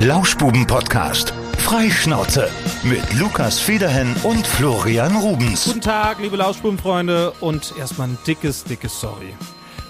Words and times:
Lauschbuben-Podcast. 0.00 1.32
Freischnauze. 1.58 2.50
Mit 2.82 3.14
Lukas 3.14 3.60
Federhen 3.60 4.14
und 4.24 4.46
Florian 4.46 5.16
Rubens. 5.16 5.64
Guten 5.64 5.80
Tag, 5.80 6.18
liebe 6.20 6.36
Lauschbubenfreunde. 6.36 7.32
Und 7.40 7.72
erstmal 7.78 8.08
ein 8.08 8.18
dickes, 8.26 8.64
dickes 8.64 9.00
Sorry. 9.00 9.32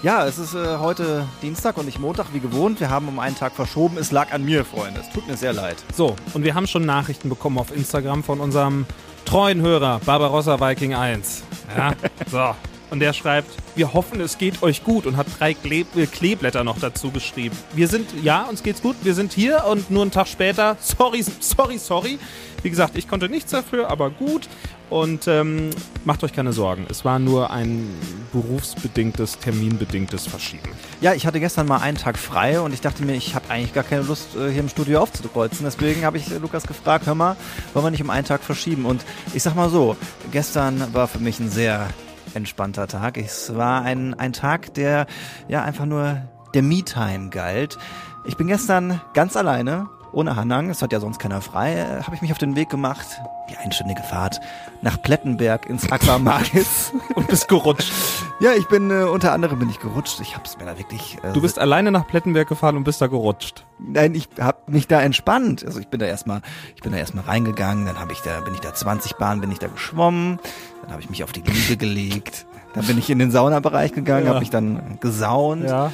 Ja, 0.03 0.25
es 0.25 0.37
ist 0.37 0.53
äh, 0.53 0.77
heute 0.77 1.27
Dienstag 1.41 1.77
und 1.77 1.85
nicht 1.85 1.99
Montag 1.99 2.27
wie 2.33 2.39
gewohnt. 2.39 2.79
Wir 2.79 2.89
haben 2.89 3.07
um 3.07 3.19
einen 3.19 3.35
Tag 3.35 3.53
verschoben. 3.53 3.97
Es 3.97 4.11
lag 4.11 4.31
an 4.31 4.45
mir, 4.45 4.63
Freunde. 4.63 5.01
Es 5.01 5.09
tut 5.11 5.27
mir 5.27 5.35
sehr 5.35 5.53
leid. 5.53 5.77
So, 5.95 6.15
und 6.33 6.43
wir 6.43 6.53
haben 6.53 6.67
schon 6.67 6.85
Nachrichten 6.85 7.27
bekommen 7.27 7.57
auf 7.57 7.75
Instagram 7.75 8.23
von 8.23 8.39
unserem 8.39 8.85
treuen 9.25 9.61
Hörer, 9.61 9.99
Barbarossa 10.05 10.61
Viking 10.61 10.93
1. 10.93 11.43
Ja, 11.75 11.93
so. 12.31 12.55
Und 12.95 13.01
der 13.01 13.11
schreibt, 13.11 13.49
wir 13.75 13.91
hoffen, 13.91 14.21
es 14.21 14.37
geht 14.37 14.63
euch 14.63 14.85
gut 14.85 15.05
und 15.05 15.17
hat 15.17 15.27
drei 15.37 15.53
Kle 15.53 15.85
äh, 15.97 16.05
Kleeblätter 16.05 16.63
noch 16.63 16.79
dazu 16.79 17.11
geschrieben. 17.11 17.53
Wir 17.73 17.89
sind, 17.89 18.07
ja, 18.23 18.43
uns 18.43 18.63
geht's 18.63 18.81
gut, 18.81 18.95
wir 19.03 19.13
sind 19.13 19.33
hier 19.33 19.65
und 19.69 19.91
nur 19.91 20.03
einen 20.03 20.11
Tag 20.11 20.29
später, 20.29 20.77
sorry, 20.79 21.21
sorry, 21.41 21.77
sorry. 21.77 22.19
Wie 22.63 22.69
gesagt, 22.69 22.97
ich 22.97 23.09
konnte 23.09 23.27
nichts 23.27 23.51
dafür, 23.51 23.91
aber 23.91 24.09
gut. 24.09 24.47
Und 24.89 25.27
ähm, 25.27 25.71
macht 26.05 26.23
euch 26.23 26.31
keine 26.31 26.53
Sorgen. 26.53 26.85
Es 26.89 27.03
war 27.03 27.19
nur 27.19 27.51
ein 27.51 27.85
berufsbedingtes, 28.31 29.39
terminbedingtes 29.39 30.25
Verschieben. 30.25 30.69
Ja, 31.01 31.13
ich 31.13 31.27
hatte 31.27 31.41
gestern 31.41 31.67
mal 31.67 31.79
einen 31.79 31.97
Tag 31.97 32.17
frei 32.17 32.61
und 32.61 32.73
ich 32.73 32.79
dachte 32.79 33.03
mir, 33.03 33.15
ich 33.15 33.35
habe 33.35 33.49
eigentlich 33.49 33.73
gar 33.73 33.83
keine 33.83 34.03
Lust, 34.03 34.37
äh, 34.37 34.51
hier 34.51 34.61
im 34.61 34.69
Studio 34.69 35.01
aufzukreuzen. 35.01 35.65
Deswegen 35.65 36.05
habe 36.05 36.15
ich 36.15 36.31
äh, 36.31 36.37
Lukas 36.37 36.65
gefragt, 36.65 37.07
hör 37.07 37.15
mal, 37.15 37.35
wollen 37.73 37.87
wir 37.87 37.91
nicht 37.91 38.03
um 38.03 38.09
einen 38.09 38.25
Tag 38.25 38.41
verschieben? 38.41 38.85
Und 38.85 39.03
ich 39.33 39.43
sag 39.43 39.53
mal 39.53 39.69
so, 39.69 39.97
gestern 40.31 40.93
war 40.93 41.09
für 41.09 41.19
mich 41.19 41.41
ein 41.41 41.49
sehr 41.49 41.89
entspannter 42.35 42.87
Tag. 42.87 43.17
Es 43.17 43.55
war 43.55 43.81
ein, 43.81 44.13
ein 44.13 44.33
Tag, 44.33 44.73
der 44.73 45.07
ja 45.47 45.63
einfach 45.63 45.85
nur 45.85 46.21
der 46.53 46.61
Me-Time 46.61 47.29
galt. 47.29 47.77
Ich 48.25 48.37
bin 48.37 48.47
gestern 48.47 49.01
ganz 49.13 49.35
alleine 49.35 49.87
ohne 50.15 50.35
Hanang, 50.37 50.69
es 50.69 50.81
hat 50.81 50.93
ja 50.93 50.99
sonst 50.99 51.19
keiner 51.19 51.41
frei, 51.41 51.85
habe 52.01 52.15
ich 52.15 52.21
mich 52.21 52.31
auf 52.31 52.37
den 52.37 52.55
Weg 52.55 52.69
gemacht, 52.69 53.05
die 53.49 53.57
einstündige 53.57 54.01
Fahrt 54.01 54.39
nach 54.81 55.01
Plettenberg 55.01 55.65
ins 55.65 55.91
Aquamagis 55.91 56.93
und 57.15 57.27
bist 57.27 57.49
gerutscht. 57.49 57.91
Ja, 58.39 58.53
ich 58.53 58.65
bin 58.67 58.89
äh, 58.91 59.03
unter 59.03 59.33
anderem 59.33 59.59
bin 59.59 59.69
ich 59.69 59.79
gerutscht. 59.79 60.19
Ich 60.21 60.35
hab's 60.35 60.57
mir 60.57 60.65
da 60.65 60.77
wirklich. 60.77 61.17
Äh, 61.21 61.33
du 61.33 61.41
bist 61.41 61.59
alleine 61.59 61.91
nach 61.91 62.07
Plettenberg 62.07 62.47
gefahren 62.47 62.77
und 62.77 62.85
bist 62.85 63.01
da 63.01 63.07
gerutscht. 63.07 63.65
Nein, 63.77 64.15
ich 64.15 64.29
hab 64.39 64.69
mich 64.69 64.87
da 64.87 65.01
entspannt. 65.01 65.65
Also 65.65 65.79
ich 65.79 65.89
bin 65.89 65.99
da 65.99 66.05
erstmal, 66.05 66.41
ich 66.75 66.81
bin 66.81 66.93
da 66.93 66.97
erstmal 66.97 67.25
reingegangen, 67.25 67.85
dann 67.85 67.99
habe 67.99 68.13
ich 68.13 68.21
da, 68.21 68.39
bin 68.39 68.53
ich 68.53 68.61
da 68.61 68.73
20 68.73 69.17
Bahnen, 69.17 69.41
bin 69.41 69.51
ich 69.51 69.59
da 69.59 69.67
geschwommen, 69.67 70.39
dann 70.85 70.93
habe 70.93 71.01
ich 71.01 71.09
mich 71.09 71.23
auf 71.23 71.31
die 71.31 71.41
Liege 71.41 71.77
gelegt, 71.77 72.45
dann 72.75 72.85
bin 72.85 72.97
ich 72.97 73.09
in 73.09 73.17
den 73.17 73.31
Saunabereich 73.31 73.91
gegangen, 73.93 74.25
ja. 74.25 74.29
habe 74.29 74.39
mich 74.39 74.51
dann 74.51 74.99
gesaunt. 74.99 75.63
Ja. 75.63 75.91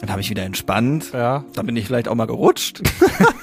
Dann 0.00 0.10
habe 0.10 0.20
ich 0.20 0.28
wieder 0.28 0.42
entspannt. 0.42 1.12
Ja. 1.14 1.44
Dann 1.54 1.64
bin 1.64 1.76
ich 1.76 1.86
vielleicht 1.86 2.08
auch 2.08 2.14
mal 2.14 2.26
gerutscht. 2.26 2.82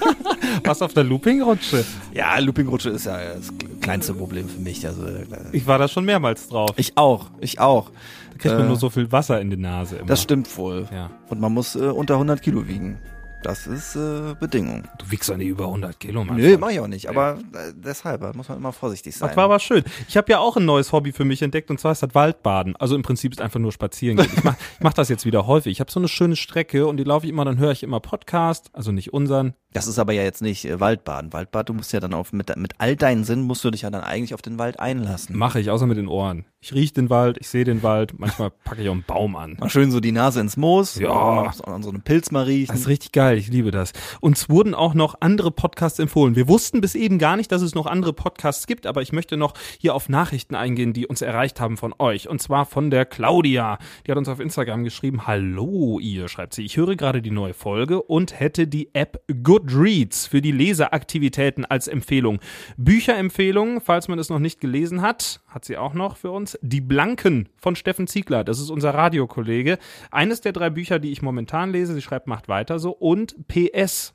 Was 0.64 0.80
auf 0.80 0.92
der 0.92 1.02
Looping-Rutsche? 1.02 1.84
Ja, 2.12 2.38
Looping-Rutsche 2.38 2.90
ist 2.90 3.06
ja 3.06 3.18
das 3.34 3.52
kleinste 3.80 4.14
Problem 4.14 4.48
für 4.48 4.60
mich. 4.60 4.86
Also, 4.86 5.04
äh, 5.04 5.24
ich 5.50 5.66
war 5.66 5.78
da 5.78 5.88
schon 5.88 6.04
mehrmals 6.04 6.48
drauf. 6.48 6.70
Ich 6.76 6.96
auch, 6.96 7.30
ich 7.40 7.58
auch. 7.58 7.90
Da 8.32 8.38
kriegt 8.38 8.54
man 8.54 8.66
äh, 8.66 8.68
nur 8.68 8.76
so 8.76 8.90
viel 8.90 9.10
Wasser 9.10 9.40
in 9.40 9.50
die 9.50 9.56
Nase 9.56 9.96
immer. 9.96 10.06
Das 10.06 10.22
stimmt 10.22 10.56
wohl. 10.56 10.86
Ja. 10.92 11.10
Und 11.30 11.40
man 11.40 11.52
muss 11.52 11.74
äh, 11.74 11.80
unter 11.80 12.14
100 12.14 12.42
Kilo 12.42 12.68
wiegen. 12.68 12.98
Das 13.42 13.66
ist 13.66 13.96
äh, 13.96 14.34
Bedingung. 14.38 14.84
Du 14.98 15.10
wiegst 15.10 15.28
doch 15.28 15.36
nicht 15.36 15.48
über 15.48 15.64
100 15.64 15.98
Kilo, 15.98 16.24
Mann. 16.24 16.36
Nö, 16.36 16.56
mach 16.58 16.70
ich 16.70 16.78
auch 16.78 16.86
nicht. 16.86 17.08
Aber 17.08 17.38
äh, 17.54 17.72
deshalb 17.74 18.34
muss 18.36 18.48
man 18.48 18.58
immer 18.58 18.72
vorsichtig 18.72 19.16
sein. 19.16 19.28
Das 19.28 19.36
war 19.36 19.44
aber 19.44 19.58
schön. 19.58 19.82
Ich 20.08 20.16
habe 20.16 20.30
ja 20.30 20.38
auch 20.38 20.56
ein 20.56 20.64
neues 20.64 20.92
Hobby 20.92 21.12
für 21.12 21.24
mich 21.24 21.42
entdeckt 21.42 21.70
und 21.70 21.80
zwar 21.80 21.92
ist 21.92 22.02
das 22.02 22.14
Waldbaden. 22.14 22.76
Also 22.76 22.94
im 22.94 23.02
Prinzip 23.02 23.32
ist 23.32 23.40
einfach 23.40 23.58
nur 23.58 23.72
spazieren 23.72 24.16
gehen. 24.16 24.30
Ich 24.32 24.44
mach, 24.44 24.54
ich 24.54 24.80
mach 24.80 24.92
das 24.92 25.08
jetzt 25.08 25.26
wieder 25.26 25.46
häufig. 25.46 25.72
Ich 25.72 25.80
habe 25.80 25.90
so 25.90 25.98
eine 25.98 26.08
schöne 26.08 26.36
Strecke 26.36 26.86
und 26.86 26.98
die 26.98 27.04
laufe 27.04 27.26
ich 27.26 27.32
immer, 27.32 27.44
dann 27.44 27.58
höre 27.58 27.72
ich 27.72 27.82
immer 27.82 28.00
Podcast, 28.00 28.70
also 28.72 28.92
nicht 28.92 29.12
unseren. 29.12 29.54
Das 29.72 29.86
ist 29.86 29.98
aber 29.98 30.12
ja 30.12 30.22
jetzt 30.22 30.42
nicht 30.42 30.64
äh, 30.64 30.80
Waldbaden. 30.80 31.32
Waldbad, 31.32 31.68
du 31.68 31.74
musst 31.74 31.92
ja 31.92 32.00
dann 32.00 32.14
auf 32.14 32.32
mit, 32.32 32.54
mit 32.56 32.74
all 32.78 32.96
deinen 32.96 33.24
Sinnen 33.24 33.44
musst 33.44 33.64
du 33.64 33.70
dich 33.70 33.82
ja 33.82 33.90
dann 33.90 34.02
eigentlich 34.02 34.34
auf 34.34 34.42
den 34.42 34.58
Wald 34.58 34.78
einlassen. 34.78 35.36
Mache 35.36 35.60
ich, 35.60 35.70
außer 35.70 35.86
mit 35.86 35.96
den 35.96 36.08
Ohren. 36.08 36.44
Ich 36.60 36.72
rieche 36.72 36.94
den 36.94 37.10
Wald, 37.10 37.38
ich 37.40 37.48
sehe 37.48 37.64
den 37.64 37.82
Wald, 37.82 38.14
manchmal 38.18 38.50
packe 38.64 38.82
ich 38.82 38.88
auch 38.88 38.92
einen 38.92 39.02
Baum 39.02 39.34
an. 39.34 39.56
Mal 39.58 39.68
schön 39.68 39.90
so 39.90 39.98
die 39.98 40.12
Nase 40.12 40.40
ins 40.40 40.56
Moos, 40.56 40.96
ja, 40.96 41.52
an 41.64 41.82
so 41.82 41.90
einen 41.90 42.02
Pilz 42.02 42.30
mal 42.30 42.44
riechen. 42.44 42.72
Das 42.72 42.82
ist 42.82 42.88
richtig 42.88 43.10
geil, 43.10 43.36
ich 43.36 43.48
liebe 43.48 43.72
das. 43.72 43.92
Uns 44.20 44.48
wurden 44.48 44.72
auch 44.74 44.94
noch 44.94 45.16
andere 45.18 45.50
Podcasts 45.50 45.98
empfohlen. 45.98 46.36
Wir 46.36 46.46
wussten 46.46 46.80
bis 46.80 46.94
eben 46.94 47.18
gar 47.18 47.36
nicht, 47.36 47.50
dass 47.50 47.62
es 47.62 47.74
noch 47.74 47.86
andere 47.86 48.12
Podcasts 48.12 48.68
gibt, 48.68 48.86
aber 48.86 49.02
ich 49.02 49.12
möchte 49.12 49.36
noch 49.36 49.54
hier 49.78 49.94
auf 49.94 50.08
Nachrichten 50.08 50.54
eingehen, 50.54 50.92
die 50.92 51.06
uns 51.06 51.20
erreicht 51.20 51.60
haben 51.60 51.76
von 51.76 51.94
euch. 51.98 52.28
Und 52.28 52.40
zwar 52.40 52.64
von 52.64 52.90
der 52.90 53.06
Claudia. 53.06 53.78
Die 54.06 54.12
hat 54.12 54.18
uns 54.18 54.28
auf 54.28 54.38
Instagram 54.38 54.84
geschrieben, 54.84 55.26
hallo 55.26 55.98
ihr, 55.98 56.28
schreibt 56.28 56.54
sie. 56.54 56.64
Ich 56.64 56.76
höre 56.76 56.94
gerade 56.94 57.22
die 57.22 57.32
neue 57.32 57.54
Folge 57.54 58.02
und 58.02 58.38
hätte 58.38 58.68
die 58.68 58.94
App 58.94 59.20
Goodreads 59.62 60.26
für 60.26 60.42
die 60.42 60.52
Leseaktivitäten 60.52 61.64
als 61.64 61.88
Empfehlung. 61.88 62.40
Bücherempfehlungen, 62.76 63.80
falls 63.80 64.08
man 64.08 64.18
es 64.18 64.28
noch 64.28 64.38
nicht 64.38 64.60
gelesen 64.60 65.02
hat, 65.02 65.40
hat 65.48 65.64
sie 65.64 65.76
auch 65.76 65.94
noch 65.94 66.16
für 66.16 66.30
uns. 66.30 66.58
Die 66.62 66.80
Blanken 66.80 67.48
von 67.56 67.76
Steffen 67.76 68.06
Ziegler, 68.06 68.44
das 68.44 68.60
ist 68.60 68.70
unser 68.70 68.94
Radiokollege. 68.94 69.78
Eines 70.10 70.40
der 70.40 70.52
drei 70.52 70.70
Bücher, 70.70 70.98
die 70.98 71.12
ich 71.12 71.22
momentan 71.22 71.72
lese, 71.72 71.94
sie 71.94 72.02
schreibt, 72.02 72.26
macht 72.26 72.48
weiter 72.48 72.78
so. 72.78 72.90
Und 72.90 73.48
PS. 73.48 74.14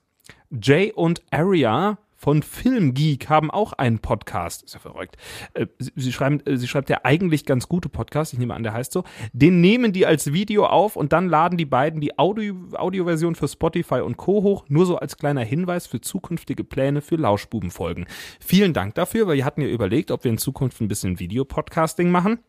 Jay 0.50 0.92
und 0.94 1.24
Aria 1.32 1.98
von 2.18 2.42
Filmgeek 2.42 3.30
haben 3.30 3.52
auch 3.52 3.74
einen 3.74 4.00
Podcast. 4.00 4.64
Ist 4.64 4.74
ja 4.74 4.80
verrückt. 4.80 5.18
Äh, 5.54 5.68
sie, 5.78 6.12
schreiben, 6.12 6.42
äh, 6.46 6.58
sie 6.58 6.68
schreibt 6.68 6.90
ja 6.90 7.02
eigentlich 7.04 7.46
ganz 7.46 7.70
gute 7.70 7.90
Podcast, 7.90 8.34
ich 8.34 8.40
nehme 8.40 8.56
an, 8.56 8.64
der 8.64 8.74
heißt 8.74 8.92
so. 8.92 9.04
Den 9.34 9.62
nehmen 9.62 9.94
die 9.94 10.06
als 10.06 10.34
Video 10.34 10.66
auf 10.66 10.96
und 10.96 11.14
dann 11.14 11.30
laden 11.30 11.58
die 11.58 11.66
beiden 11.66 12.02
die 12.02 12.18
Audio, 12.18 12.56
Audioversion 12.74 13.36
für 13.36 13.48
Spotify 13.48 14.02
und 14.02 14.18
Co. 14.18 14.42
hoch. 14.42 14.66
Nur 14.68 14.88
so 14.88 14.98
als 14.98 15.18
kleiner 15.18 15.44
Hinweis 15.44 15.86
für 15.86 16.02
zukünftige 16.02 16.64
Pläne 16.64 17.02
für 17.02 17.16
Lauschbubenfolgen. 17.16 18.08
Vielen 18.40 18.74
Dank 18.74 18.96
dafür, 18.96 19.28
weil 19.28 19.38
wir 19.38 19.46
hatten 19.46 19.62
ja 19.62 19.68
überlegt, 19.68 20.10
ob 20.10 20.24
wir 20.24 20.32
in 20.32 20.40
Zukunft 20.40 20.82
ein 20.82 20.88
bisschen 20.88 21.20
Videopodcasting 21.20 22.10
machen. 22.10 22.40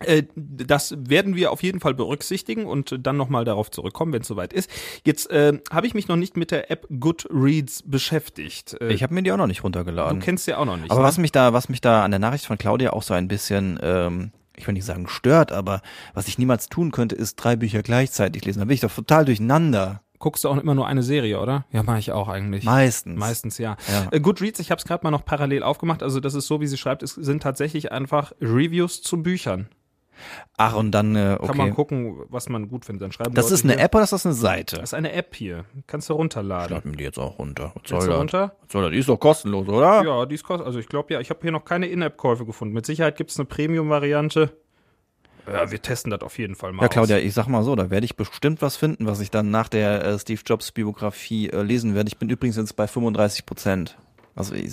Äh, 0.00 0.24
das 0.34 0.94
werden 0.98 1.36
wir 1.36 1.52
auf 1.52 1.62
jeden 1.62 1.80
Fall 1.80 1.94
berücksichtigen 1.94 2.66
und 2.66 2.96
dann 3.00 3.16
nochmal 3.16 3.44
darauf 3.44 3.70
zurückkommen, 3.70 4.12
wenn 4.12 4.22
es 4.22 4.28
soweit 4.28 4.52
ist. 4.52 4.70
Jetzt 5.04 5.30
äh, 5.30 5.58
habe 5.70 5.86
ich 5.86 5.94
mich 5.94 6.08
noch 6.08 6.16
nicht 6.16 6.36
mit 6.36 6.50
der 6.50 6.70
App 6.70 6.86
Goodreads 6.98 7.82
beschäftigt. 7.86 8.76
Äh, 8.80 8.92
ich 8.92 9.02
habe 9.02 9.14
mir 9.14 9.22
die 9.22 9.32
auch 9.32 9.36
noch 9.36 9.46
nicht 9.46 9.64
runtergeladen. 9.64 10.18
Du 10.18 10.24
kennst 10.24 10.44
sie 10.44 10.54
auch 10.54 10.64
noch 10.64 10.76
nicht. 10.76 10.90
Aber 10.90 11.00
ne? 11.00 11.06
was 11.06 11.18
mich 11.18 11.32
da, 11.32 11.52
was 11.52 11.68
mich 11.68 11.80
da 11.80 12.04
an 12.04 12.10
der 12.10 12.20
Nachricht 12.20 12.46
von 12.46 12.58
Claudia 12.58 12.92
auch 12.92 13.02
so 13.02 13.14
ein 13.14 13.28
bisschen, 13.28 13.78
ähm, 13.82 14.32
ich 14.56 14.66
will 14.66 14.74
nicht 14.74 14.84
sagen 14.84 15.08
stört, 15.08 15.52
aber 15.52 15.82
was 16.12 16.28
ich 16.28 16.38
niemals 16.38 16.68
tun 16.68 16.90
könnte, 16.90 17.14
ist 17.14 17.36
drei 17.36 17.56
Bücher 17.56 17.82
gleichzeitig 17.82 18.44
lesen. 18.44 18.60
Da 18.60 18.64
bin 18.66 18.74
ich 18.74 18.80
doch 18.80 18.94
total 18.94 19.24
durcheinander. 19.24 20.00
Guckst 20.18 20.44
du 20.44 20.48
auch 20.48 20.56
immer 20.56 20.74
nur 20.74 20.86
eine 20.86 21.02
Serie, 21.02 21.38
oder? 21.40 21.66
Ja, 21.70 21.82
mache 21.82 21.98
ich 21.98 22.12
auch 22.12 22.28
eigentlich. 22.28 22.64
Meistens. 22.64 23.18
Meistens, 23.18 23.58
ja. 23.58 23.76
ja. 23.92 24.08
Äh, 24.10 24.20
Goodreads, 24.20 24.58
ich 24.58 24.70
habe 24.70 24.78
es 24.78 24.86
gerade 24.86 25.04
mal 25.04 25.10
noch 25.10 25.24
parallel 25.24 25.62
aufgemacht. 25.62 26.02
Also 26.02 26.18
das 26.20 26.34
ist 26.34 26.46
so, 26.46 26.60
wie 26.60 26.66
sie 26.66 26.78
schreibt, 26.78 27.02
es 27.02 27.14
sind 27.14 27.42
tatsächlich 27.42 27.92
einfach 27.92 28.32
Reviews 28.40 29.02
zu 29.02 29.22
Büchern. 29.22 29.68
Ach, 30.56 30.74
und 30.74 30.92
dann, 30.92 31.16
äh, 31.16 31.36
okay. 31.38 31.48
Kann 31.48 31.56
man 31.56 31.74
gucken, 31.74 32.16
was 32.28 32.48
man 32.48 32.68
gut 32.68 32.84
findet. 32.84 33.02
Dann 33.02 33.12
schreiben 33.12 33.34
Das 33.34 33.46
Leute 33.46 33.54
ist 33.54 33.64
eine 33.64 33.74
hier. 33.74 33.82
App 33.82 33.94
oder 33.94 34.04
ist 34.04 34.12
das 34.12 34.24
eine 34.24 34.34
Seite? 34.34 34.76
Das 34.76 34.90
ist 34.90 34.94
eine 34.94 35.12
App 35.12 35.34
hier. 35.34 35.64
Kannst 35.86 36.08
du 36.08 36.14
runterladen. 36.14 36.66
Ich 36.66 36.70
lade 36.70 36.88
mir 36.88 36.96
die 36.96 37.04
jetzt 37.04 37.18
auch 37.18 37.38
runter. 37.38 37.72
Was 37.74 37.88
soll 37.88 38.08
das? 38.08 38.18
runter? 38.18 38.56
Was 38.62 38.72
soll 38.72 38.82
das? 38.82 38.92
Die 38.92 38.98
ist 38.98 39.08
doch 39.08 39.18
kostenlos, 39.18 39.68
oder? 39.68 40.02
Ja, 40.04 40.26
die 40.26 40.34
ist 40.34 40.44
kostenlos. 40.44 40.66
Also 40.66 40.78
ich 40.78 40.88
glaube 40.88 41.14
ja, 41.14 41.20
ich 41.20 41.30
habe 41.30 41.40
hier 41.42 41.52
noch 41.52 41.64
keine 41.64 41.86
In-App-Käufe 41.86 42.44
gefunden. 42.46 42.74
Mit 42.74 42.86
Sicherheit 42.86 43.16
gibt 43.16 43.30
es 43.30 43.38
eine 43.38 43.46
Premium-Variante. 43.46 44.56
Ja, 45.46 45.70
wir 45.70 45.82
testen 45.82 46.10
das 46.10 46.22
auf 46.22 46.38
jeden 46.38 46.54
Fall 46.54 46.72
mal. 46.72 46.82
Ja, 46.84 46.88
Claudia, 46.88 47.16
aus. 47.16 47.22
ich 47.22 47.34
sag 47.34 47.48
mal 47.48 47.62
so, 47.62 47.76
da 47.76 47.90
werde 47.90 48.04
ich 48.06 48.16
bestimmt 48.16 48.62
was 48.62 48.76
finden, 48.76 49.06
was 49.06 49.20
ich 49.20 49.30
dann 49.30 49.50
nach 49.50 49.68
der 49.68 50.04
äh, 50.04 50.18
Steve 50.18 50.40
Jobs 50.44 50.72
Biografie 50.72 51.50
äh, 51.50 51.62
lesen 51.62 51.94
werde. 51.94 52.08
Ich 52.08 52.16
bin 52.16 52.30
übrigens 52.30 52.56
jetzt 52.56 52.76
bei 52.76 52.86
35 52.86 53.44
Prozent. 53.44 53.98
Also 54.36 54.54
äh, 54.54 54.64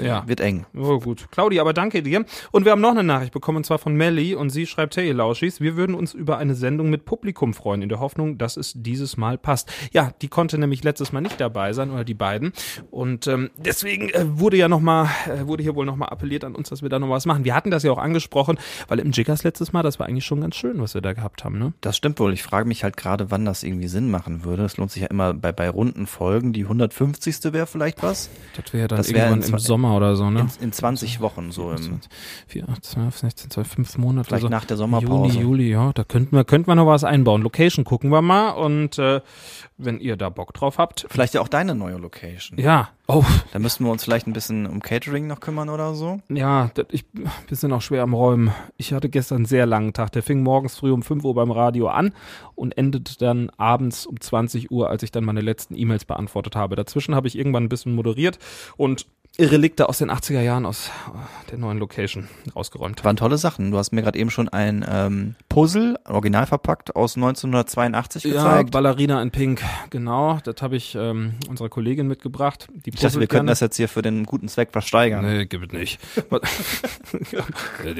ja. 0.00 0.26
wird 0.26 0.40
eng. 0.40 0.66
Oh, 0.76 1.00
gut. 1.00 1.28
Claudia, 1.30 1.62
aber 1.62 1.72
danke 1.72 2.02
dir. 2.02 2.24
Und 2.52 2.64
wir 2.64 2.72
haben 2.72 2.80
noch 2.80 2.92
eine 2.92 3.02
Nachricht 3.02 3.32
bekommen, 3.32 3.58
und 3.58 3.66
zwar 3.66 3.78
von 3.78 3.94
Melly. 3.94 4.34
Und 4.34 4.50
sie 4.50 4.66
schreibt, 4.66 4.96
hey, 4.96 5.10
Lauschis, 5.10 5.60
wir 5.60 5.76
würden 5.76 5.94
uns 5.94 6.14
über 6.14 6.38
eine 6.38 6.54
Sendung 6.54 6.90
mit 6.90 7.04
Publikum 7.04 7.54
freuen, 7.54 7.82
in 7.82 7.88
der 7.88 8.00
Hoffnung, 8.00 8.38
dass 8.38 8.56
es 8.56 8.72
dieses 8.76 9.16
Mal 9.16 9.38
passt. 9.38 9.72
Ja, 9.92 10.12
die 10.22 10.28
konnte 10.28 10.58
nämlich 10.58 10.84
letztes 10.84 11.12
Mal 11.12 11.20
nicht 11.20 11.40
dabei 11.40 11.72
sein, 11.72 11.90
oder 11.90 12.04
die 12.04 12.14
beiden. 12.14 12.52
Und 12.90 13.26
ähm, 13.26 13.50
deswegen 13.56 14.10
äh, 14.10 14.24
wurde 14.38 14.56
ja 14.56 14.68
nochmal, 14.68 15.08
äh, 15.26 15.46
wurde 15.46 15.62
hier 15.62 15.74
wohl 15.74 15.86
nochmal 15.86 16.10
appelliert 16.10 16.44
an 16.44 16.54
uns, 16.54 16.68
dass 16.68 16.82
wir 16.82 16.88
da 16.88 16.98
noch 16.98 17.10
was 17.10 17.26
machen. 17.26 17.44
Wir 17.44 17.54
hatten 17.54 17.70
das 17.70 17.82
ja 17.82 17.90
auch 17.90 17.98
angesprochen, 17.98 18.58
weil 18.88 19.00
im 19.00 19.10
Jiggers 19.10 19.42
letztes 19.42 19.72
Mal, 19.72 19.82
das 19.82 19.98
war 19.98 20.06
eigentlich 20.06 20.24
schon 20.24 20.40
ganz 20.40 20.54
schön, 20.54 20.80
was 20.80 20.94
wir 20.94 21.00
da 21.00 21.12
gehabt 21.12 21.44
haben, 21.44 21.58
ne? 21.58 21.72
Das 21.80 21.96
stimmt 21.96 22.20
wohl. 22.20 22.32
Ich 22.32 22.42
frage 22.42 22.68
mich 22.68 22.84
halt 22.84 22.96
gerade, 22.96 23.30
wann 23.30 23.44
das 23.44 23.62
irgendwie 23.62 23.88
Sinn 23.88 24.10
machen 24.10 24.44
würde. 24.44 24.64
Es 24.64 24.76
lohnt 24.76 24.92
sich 24.92 25.02
ja 25.02 25.08
immer 25.08 25.34
bei, 25.34 25.52
bei 25.52 25.68
runden 25.68 26.06
Folgen. 26.06 26.52
Die 26.52 26.62
150. 26.62 27.52
wäre 27.52 27.66
vielleicht 27.66 28.02
was. 28.02 28.30
Das 28.56 28.72
wäre 28.72 28.88
dann 28.88 28.99
das 29.00 29.14
wär 29.14 29.28
irgendwann 29.28 29.50
im 29.52 29.58
Sommer 29.58 29.96
oder 29.96 30.16
so, 30.16 30.30
ne? 30.30 30.40
In, 30.40 30.64
in 30.64 30.72
20 30.72 31.20
Wochen 31.20 31.52
so. 31.52 31.72
Im 31.72 32.00
4, 32.46 32.68
8, 32.68 32.84
12, 32.84 33.18
16, 33.18 33.50
12, 33.50 33.68
5 33.68 33.98
Monate. 33.98 34.28
Vielleicht 34.28 34.42
so. 34.42 34.48
nach 34.48 34.64
der 34.64 34.76
Sommerpause. 34.76 35.34
Juni, 35.34 35.42
Juli, 35.42 35.70
ja. 35.70 35.92
Da 35.92 36.04
könnten 36.04 36.36
wir, 36.36 36.44
könnten 36.44 36.68
wir 36.68 36.74
noch 36.74 36.86
was 36.86 37.04
einbauen. 37.04 37.42
Location 37.42 37.84
gucken 37.84 38.10
wir 38.10 38.22
mal 38.22 38.50
und 38.50 38.98
äh, 38.98 39.20
wenn 39.78 39.98
ihr 40.00 40.16
da 40.16 40.28
Bock 40.28 40.54
drauf 40.54 40.78
habt. 40.78 41.06
Vielleicht 41.10 41.34
ja 41.34 41.40
auch 41.40 41.48
deine 41.48 41.74
neue 41.74 41.96
Location. 41.96 42.58
Ja, 42.58 42.90
Oh, 43.12 43.24
Da 43.52 43.58
müssten 43.58 43.84
wir 43.84 43.90
uns 43.90 44.04
vielleicht 44.04 44.28
ein 44.28 44.32
bisschen 44.32 44.66
um 44.66 44.80
Catering 44.80 45.26
noch 45.26 45.40
kümmern 45.40 45.68
oder 45.68 45.94
so. 45.94 46.20
ja, 46.28 46.70
ich 46.90 47.04
bin 47.06 47.72
auch 47.72 47.82
schwer 47.82 48.02
am 48.02 48.14
Räumen. 48.14 48.52
Ich 48.76 48.92
hatte 48.92 49.08
gestern 49.08 49.36
einen 49.36 49.44
sehr 49.46 49.66
langen 49.66 49.92
Tag. 49.92 50.12
Der 50.12 50.22
fing 50.22 50.42
morgens 50.42 50.76
früh 50.76 50.92
um 50.92 51.02
5 51.02 51.24
Uhr 51.24 51.34
beim 51.34 51.50
Radio 51.50 51.88
an 51.88 52.12
und 52.54 52.78
endete 52.78 53.18
dann 53.18 53.50
abends 53.56 54.06
um 54.06 54.20
20 54.20 54.70
Uhr, 54.70 54.88
als 54.88 55.02
ich 55.02 55.10
dann 55.10 55.24
meine 55.24 55.40
letzten 55.40 55.76
E-Mails 55.76 56.04
beantwortet 56.04 56.54
habe. 56.54 56.76
Dazwischen 56.76 57.14
habe 57.16 57.26
ich 57.26 57.36
irgendwann 57.36 57.64
ein 57.64 57.68
bisschen 57.68 57.94
moderiert 57.94 58.38
und 58.76 59.06
Relikte 59.38 59.88
aus 59.88 59.98
den 59.98 60.10
80er 60.10 60.40
Jahren 60.42 60.66
aus 60.66 60.88
äh, 60.88 61.50
der 61.50 61.58
neuen 61.58 61.78
Location 61.78 62.28
rausgeräumt. 62.54 63.02
Waren 63.04 63.16
tolle 63.16 63.38
Sachen. 63.38 63.70
Du 63.70 63.78
hast 63.78 63.92
mir 63.92 64.02
gerade 64.02 64.18
eben 64.18 64.30
schon 64.30 64.48
ein 64.48 64.84
ähm, 64.88 65.34
Puzzle, 65.48 65.98
original 66.06 66.46
verpackt, 66.46 66.94
aus 66.94 67.16
1982 67.16 68.24
Ja, 68.24 68.30
gezeigt. 68.32 68.70
Ballerina 68.72 69.22
in 69.22 69.30
Pink, 69.30 69.62
genau. 69.88 70.38
Das 70.44 70.56
habe 70.60 70.76
ich 70.76 70.94
ähm, 70.94 71.34
unserer 71.48 71.68
Kollegin 71.70 72.06
mitgebracht. 72.06 72.68
Die 72.70 72.90
ich 72.90 72.96
dachte, 72.96 73.02
wir 73.02 73.08
puzzelt 73.08 73.30
könnten 73.30 73.46
gerne. 73.46 73.50
das 73.52 73.60
jetzt 73.60 73.76
hier 73.76 73.88
für 73.88 74.02
den 74.02 74.24
guten 74.26 74.48
Zweck 74.48 74.72
versteigern. 74.72 75.24
Nee, 75.24 75.46
gibt 75.46 75.72
es 75.72 75.78
nicht. 75.78 76.00
Ja, 77.32 77.44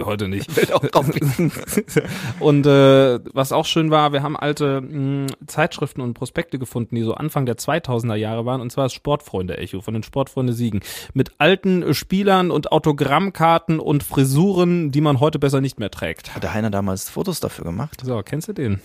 Heute 0.05 0.29
nicht. 0.29 0.51
Und 2.41 2.67
äh, 2.67 3.21
was 3.33 3.53
auch 3.53 3.65
schön 3.67 3.91
war, 3.91 4.13
wir 4.13 4.23
haben 4.23 4.37
alte 4.37 4.81
mh, 4.81 5.29
Zeitschriften 5.47 6.01
und 6.01 6.15
Prospekte 6.15 6.59
gefunden, 6.59 6.97
die 6.97 7.03
so 7.03 7.15
Anfang 7.15 7.47
der 7.47 7.57
2000er 7.57 8.15
Jahre 8.17 8.45
waren, 8.45 8.61
und 8.61 8.71
zwar 8.73 8.85
das 8.85 8.93
Sportfreunde-Echo 8.93 9.81
von 9.81 9.95
den 9.95 10.03
Sportfreunde 10.03 10.53
Siegen. 10.53 10.81
Mit 11.15 11.20
alten 11.39 11.83
äh, 11.83 11.95
Spielern 11.95 12.51
und 12.51 12.73
Autogrammkarten 12.73 13.81
und 13.81 14.03
Frisuren, 14.03 14.91
die 14.91 15.01
man 15.01 15.21
heute 15.21 15.39
besser 15.39 15.61
nicht 15.61 15.79
mehr 15.79 15.91
trägt. 15.91 16.35
Hat 16.35 16.43
der 16.43 16.55
Heiner 16.55 16.71
damals 16.71 17.11
Fotos 17.11 17.41
dafür 17.41 17.65
gemacht? 17.65 18.01
So, 18.05 18.23
kennst 18.23 18.49
du 18.49 18.53
den? 18.53 18.81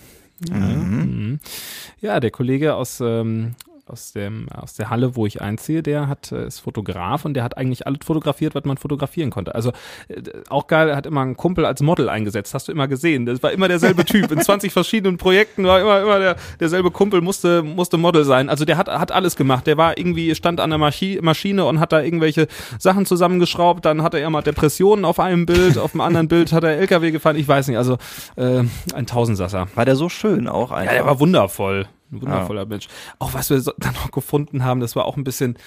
Ja, 0.48 0.56
mhm. 0.56 1.40
ja 2.00 2.20
der 2.20 2.30
Kollege 2.30 2.74
aus, 2.74 3.00
ähm, 3.00 3.54
aus, 3.86 4.12
dem, 4.12 4.48
aus 4.48 4.74
der 4.74 4.90
Halle, 4.90 5.14
wo 5.14 5.26
ich 5.26 5.40
einziehe, 5.40 5.82
der 5.82 6.08
hat, 6.08 6.32
äh, 6.32 6.46
ist 6.46 6.60
Fotograf 6.60 7.24
und 7.24 7.34
der 7.34 7.44
hat 7.44 7.56
eigentlich 7.56 7.86
alles 7.86 8.00
fotografiert, 8.04 8.54
was 8.54 8.64
man 8.64 8.76
fotografieren 8.78 9.30
konnte. 9.30 9.54
Also 9.54 9.70
äh, 10.08 10.22
auch 10.48 10.66
geil, 10.66 10.88
er 10.88 10.96
hat 10.96 11.06
immer 11.06 11.20
einen 11.20 11.36
Kumpel 11.36 11.64
als 11.64 11.80
Model 11.82 12.08
eingesetzt, 12.08 12.52
hast 12.52 12.66
du 12.66 12.72
immer 12.72 12.88
gesehen. 12.88 13.26
Das 13.26 13.42
war 13.42 13.52
immer 13.52 13.68
derselbe 13.68 14.04
Typ. 14.04 14.32
In 14.32 14.40
20 14.46 14.72
verschiedenen 14.72 15.18
Projekten 15.18 15.64
war 15.64 15.80
immer, 15.80 16.02
immer 16.02 16.18
der, 16.18 16.36
derselbe 16.58 16.90
Kumpel 16.90 17.20
musste, 17.20 17.62
musste 17.62 17.96
Model 17.96 18.24
sein. 18.24 18.48
Also 18.48 18.64
der 18.64 18.76
hat, 18.76 18.88
hat 18.88 19.12
alles 19.12 19.36
gemacht. 19.36 19.66
Der 19.68 19.76
war 19.76 19.96
irgendwie, 19.96 20.34
stand 20.34 20.60
an 20.60 20.70
der 20.70 20.78
Maschi 20.78 21.20
Maschine 21.22 21.64
und 21.64 21.78
hat 21.78 21.92
da 21.92 22.02
irgendwelche 22.02 22.48
Sachen 22.78 23.06
zusammengeschraubt. 23.06 23.84
Dann 23.84 24.02
hatte 24.02 24.18
er 24.18 24.30
mal 24.30 24.42
Depressionen 24.42 25.04
auf 25.04 25.20
einem 25.20 25.46
Bild, 25.46 25.78
auf 25.78 25.92
dem 25.92 26.00
anderen 26.00 26.26
Bild 26.26 26.52
hat 26.52 26.64
er 26.64 26.76
LKW 26.76 27.12
gefahren. 27.12 27.36
Ich 27.36 27.46
weiß 27.46 27.68
nicht, 27.68 27.76
also 27.76 27.98
äh, 28.34 28.64
ein 28.94 29.06
Tausendsasser. 29.06 29.68
War 29.76 29.84
der 29.84 29.94
so 29.94 30.08
schön 30.08 30.48
auch 30.48 30.72
einfach? 30.72 30.92
Ja, 30.92 30.98
der 30.98 31.06
war 31.06 31.20
wundervoll. 31.20 31.86
Ein 32.12 32.22
wundervoller 32.22 32.66
Mensch. 32.66 32.88
Auch 33.18 33.34
was 33.34 33.50
wir 33.50 33.60
dann 33.78 33.94
noch 33.94 34.10
gefunden 34.10 34.64
haben, 34.64 34.80
das 34.80 34.96
war 34.96 35.04
auch 35.04 35.16
ein 35.16 35.24
bisschen 35.24 35.58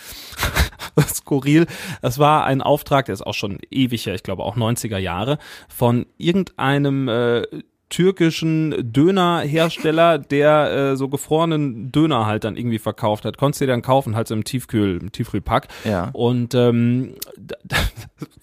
skurril. 1.08 1.66
Das 2.02 2.20
war 2.20 2.46
ein 2.46 2.62
Auftrag, 2.62 3.06
der 3.06 3.14
ist 3.14 3.26
auch 3.26 3.34
schon 3.34 3.60
ewig 3.70 4.06
her, 4.06 4.16
ich 4.16 4.24
glaube 4.24 4.44
auch 4.44 4.58
90er 4.58 4.98
Jahre, 4.98 5.38
von 5.68 6.06
irgendeinem 6.18 7.08
äh, 7.08 7.44
türkischen 7.90 8.94
Dönerhersteller, 8.94 10.20
der 10.20 10.72
äh, 10.72 10.96
so 10.96 11.10
gefrorenen 11.10 11.92
Döner 11.92 12.26
halt 12.26 12.44
dann 12.44 12.56
irgendwie 12.56 12.80
verkauft 12.80 13.26
hat. 13.26 13.38
Konntest 13.38 13.62
du 13.62 13.66
dir 13.66 13.72
dann 13.72 13.82
kaufen, 13.82 14.16
halt 14.16 14.28
so 14.28 14.36
im 14.36 14.44
Tiefkühl, 14.44 15.00
im 15.02 15.12
Tiefkühlpack. 15.12 15.68
Ja. 15.84 16.10
Und 16.14 16.54
ähm, 16.54 17.16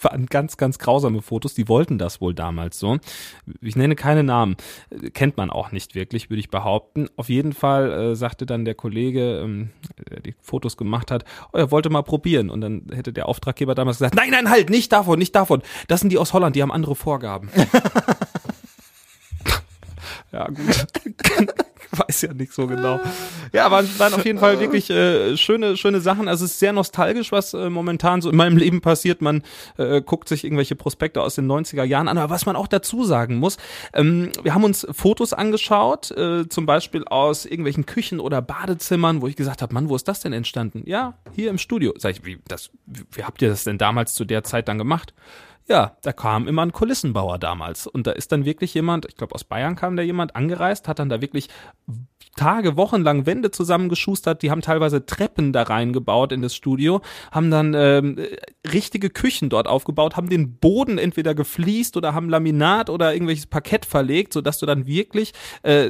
waren 0.06 0.26
ganz, 0.26 0.56
ganz 0.56 0.78
grausame 0.78 1.22
Fotos, 1.22 1.54
die 1.54 1.68
wollten 1.68 1.98
das 1.98 2.20
wohl 2.20 2.34
damals 2.34 2.78
so. 2.78 2.98
Ich 3.60 3.76
nenne 3.76 3.94
keine 3.96 4.22
Namen, 4.22 4.56
kennt 5.14 5.36
man 5.36 5.50
auch 5.50 5.72
nicht 5.72 5.94
wirklich, 5.94 6.30
würde 6.30 6.40
ich 6.40 6.50
behaupten. 6.50 7.08
Auf 7.16 7.28
jeden 7.28 7.52
Fall 7.52 7.92
äh, 7.92 8.16
sagte 8.16 8.46
dann 8.46 8.64
der 8.64 8.74
Kollege, 8.74 9.40
ähm, 9.40 9.70
der 10.10 10.20
die 10.20 10.34
Fotos 10.40 10.76
gemacht 10.76 11.10
hat, 11.10 11.24
oh, 11.52 11.58
er 11.58 11.70
wollte 11.70 11.90
mal 11.90 12.02
probieren. 12.02 12.50
Und 12.50 12.60
dann 12.60 12.86
hätte 12.92 13.12
der 13.12 13.28
Auftraggeber 13.28 13.74
damals 13.74 13.98
gesagt, 13.98 14.14
nein, 14.14 14.30
nein, 14.30 14.50
halt, 14.50 14.70
nicht 14.70 14.92
davon, 14.92 15.18
nicht 15.18 15.34
davon. 15.34 15.62
Das 15.88 16.00
sind 16.00 16.10
die 16.10 16.18
aus 16.18 16.32
Holland, 16.32 16.56
die 16.56 16.62
haben 16.62 16.72
andere 16.72 16.94
Vorgaben. 16.94 17.50
Ja, 20.32 20.48
gut. 20.48 20.86
Weiß 21.92 22.22
ja 22.22 22.32
nicht 22.32 22.52
so 22.52 22.66
genau. 22.66 23.00
Ja, 23.52 23.70
waren, 23.70 23.88
waren 23.98 24.14
auf 24.14 24.24
jeden 24.24 24.38
Fall 24.38 24.60
wirklich 24.60 24.90
äh, 24.90 25.36
schöne, 25.36 25.76
schöne 25.76 26.00
Sachen. 26.00 26.28
Also 26.28 26.44
es 26.44 26.52
ist 26.52 26.58
sehr 26.58 26.72
nostalgisch, 26.72 27.32
was 27.32 27.54
äh, 27.54 27.70
momentan 27.70 28.20
so 28.20 28.30
in 28.30 28.36
meinem 28.36 28.56
Leben 28.56 28.80
passiert. 28.80 29.22
Man 29.22 29.42
äh, 29.76 30.00
guckt 30.02 30.28
sich 30.28 30.44
irgendwelche 30.44 30.76
Prospekte 30.76 31.22
aus 31.22 31.36
den 31.36 31.46
90er 31.46 31.84
Jahren 31.84 32.08
an. 32.08 32.18
Aber 32.18 32.30
was 32.30 32.46
man 32.46 32.56
auch 32.56 32.66
dazu 32.66 33.04
sagen 33.04 33.36
muss, 33.36 33.56
ähm, 33.92 34.30
wir 34.42 34.54
haben 34.54 34.64
uns 34.64 34.86
Fotos 34.90 35.32
angeschaut, 35.32 36.10
äh, 36.12 36.48
zum 36.48 36.66
Beispiel 36.66 37.04
aus 37.04 37.46
irgendwelchen 37.46 37.86
Küchen 37.86 38.20
oder 38.20 38.42
Badezimmern, 38.42 39.22
wo 39.22 39.28
ich 39.28 39.36
gesagt 39.36 39.62
habe, 39.62 39.72
Mann, 39.74 39.88
wo 39.88 39.96
ist 39.96 40.08
das 40.08 40.20
denn 40.20 40.32
entstanden? 40.32 40.82
Ja, 40.86 41.14
hier 41.34 41.50
im 41.50 41.58
Studio. 41.58 41.94
Sag 41.98 42.12
ich, 42.12 42.24
wie, 42.24 42.38
das, 42.48 42.70
wie 42.86 43.24
habt 43.24 43.42
ihr 43.42 43.48
das 43.48 43.64
denn 43.64 43.78
damals 43.78 44.14
zu 44.14 44.24
der 44.24 44.44
Zeit 44.44 44.68
dann 44.68 44.78
gemacht? 44.78 45.14
Ja, 45.68 45.96
da 46.02 46.12
kam 46.12 46.46
immer 46.46 46.62
ein 46.62 46.72
Kulissenbauer 46.72 47.38
damals. 47.38 47.86
Und 47.86 48.06
da 48.06 48.12
ist 48.12 48.30
dann 48.30 48.44
wirklich 48.44 48.72
jemand, 48.74 49.06
ich 49.06 49.16
glaube 49.16 49.34
aus 49.34 49.44
Bayern 49.44 49.74
kam 49.74 49.96
da 49.96 50.02
jemand 50.02 50.36
angereist, 50.36 50.86
hat 50.86 51.00
dann 51.00 51.08
da 51.08 51.20
wirklich 51.20 51.48
Tage, 52.36 52.76
Wochen 52.76 53.02
lang 53.02 53.24
Wände 53.24 53.50
zusammengeschustert, 53.50 54.42
die 54.42 54.50
haben 54.50 54.60
teilweise 54.60 55.06
Treppen 55.06 55.52
da 55.52 55.62
reingebaut 55.62 56.32
in 56.32 56.42
das 56.42 56.54
Studio, 56.54 57.00
haben 57.32 57.50
dann 57.50 57.72
ähm, 57.74 58.18
richtige 58.70 59.08
Küchen 59.08 59.48
dort 59.48 59.66
aufgebaut, 59.66 60.16
haben 60.16 60.28
den 60.28 60.58
Boden 60.58 60.98
entweder 60.98 61.34
gefliest 61.34 61.96
oder 61.96 62.12
haben 62.12 62.28
Laminat 62.28 62.90
oder 62.90 63.14
irgendwelches 63.14 63.46
Parkett 63.46 63.86
verlegt, 63.86 64.34
sodass 64.34 64.58
du 64.58 64.66
dann 64.66 64.86
wirklich 64.86 65.32
äh, 65.62 65.88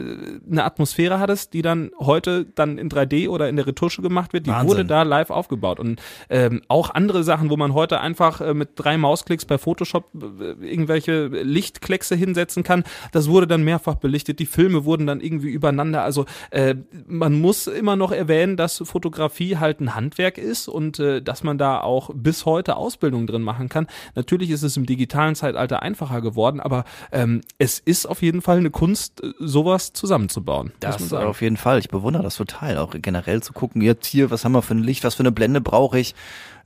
eine 0.48 0.64
Atmosphäre 0.64 1.18
hattest, 1.18 1.52
die 1.52 1.62
dann 1.62 1.90
heute 1.98 2.44
dann 2.44 2.78
in 2.78 2.88
3D 2.88 3.28
oder 3.28 3.48
in 3.48 3.56
der 3.56 3.66
Retusche 3.66 4.00
gemacht 4.00 4.32
wird, 4.32 4.46
die 4.46 4.50
Wahnsinn. 4.50 4.68
wurde 4.68 4.84
da 4.84 5.02
live 5.02 5.30
aufgebaut. 5.30 5.80
Und 5.80 6.00
ähm, 6.30 6.62
auch 6.68 6.90
andere 6.90 7.24
Sachen, 7.24 7.50
wo 7.50 7.56
man 7.56 7.74
heute 7.74 8.00
einfach 8.00 8.40
äh, 8.40 8.54
mit 8.54 8.70
drei 8.76 8.96
Mausklicks 8.96 9.44
bei 9.44 9.58
Photoshop 9.66 10.10
äh, 10.14 10.64
irgendwelche 10.64 11.26
Lichtkleckse 11.26 12.14
hinsetzen 12.14 12.62
kann, 12.62 12.84
das 13.10 13.28
wurde 13.28 13.48
dann 13.48 13.64
mehrfach 13.64 13.96
belichtet, 13.96 14.38
die 14.38 14.46
Filme 14.46 14.84
wurden 14.84 15.08
dann 15.08 15.20
irgendwie 15.20 15.48
übereinander, 15.50 16.04
also 16.04 16.24
äh, 16.50 16.76
man 17.08 17.40
muss 17.40 17.66
immer 17.66 17.96
noch 17.96 18.12
erwähnen, 18.12 18.56
dass 18.56 18.80
Fotografie 18.84 19.56
halt 19.56 19.80
ein 19.80 19.96
Handwerk 19.96 20.38
ist 20.38 20.68
und 20.68 21.00
äh, 21.00 21.20
dass 21.20 21.42
man 21.42 21.58
da 21.58 21.80
auch 21.80 22.10
bis 22.14 22.46
heute 22.46 22.76
Ausbildung 22.76 23.26
drin 23.26 23.42
machen 23.42 23.68
kann. 23.68 23.88
Natürlich 24.14 24.50
ist 24.50 24.62
es 24.62 24.76
im 24.76 24.86
digitalen 24.86 25.34
Zeitalter 25.34 25.82
einfacher 25.82 26.20
geworden, 26.20 26.60
aber 26.60 26.84
ähm, 27.10 27.40
es 27.58 27.80
ist 27.80 28.06
auf 28.06 28.22
jeden 28.22 28.42
Fall 28.42 28.58
eine 28.58 28.70
Kunst, 28.70 29.24
äh, 29.24 29.32
sowas 29.40 29.92
zusammenzubauen. 29.94 30.72
Das 30.78 31.12
auf 31.12 31.42
jeden 31.42 31.56
Fall. 31.56 31.80
Ich 31.80 31.88
bewundere 31.88 32.22
das 32.22 32.36
total. 32.36 32.78
Auch 32.78 32.94
generell 32.94 33.42
zu 33.42 33.52
gucken, 33.52 33.82
jetzt 33.82 34.06
hier, 34.06 34.30
was 34.30 34.44
haben 34.44 34.52
wir 34.52 34.62
für 34.62 34.74
ein 34.74 34.84
Licht, 34.84 35.02
was 35.02 35.16
für 35.16 35.24
eine 35.24 35.32
Blende 35.32 35.60
brauche 35.60 35.98
ich. 35.98 36.14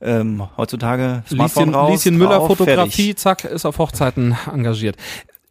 Ähm, 0.01 0.47
heutzutage 0.57 1.23
Smartphone 1.29 1.65
Lieschen, 1.65 1.75
raus, 1.75 1.91
Lieschen 1.91 2.17
Müller 2.17 2.37
drauf, 2.37 2.47
Fotografie, 2.47 3.13
fertig. 3.13 3.17
zack, 3.17 3.43
ist 3.45 3.65
auf 3.65 3.77
Hochzeiten 3.77 4.35
engagiert. 4.51 4.97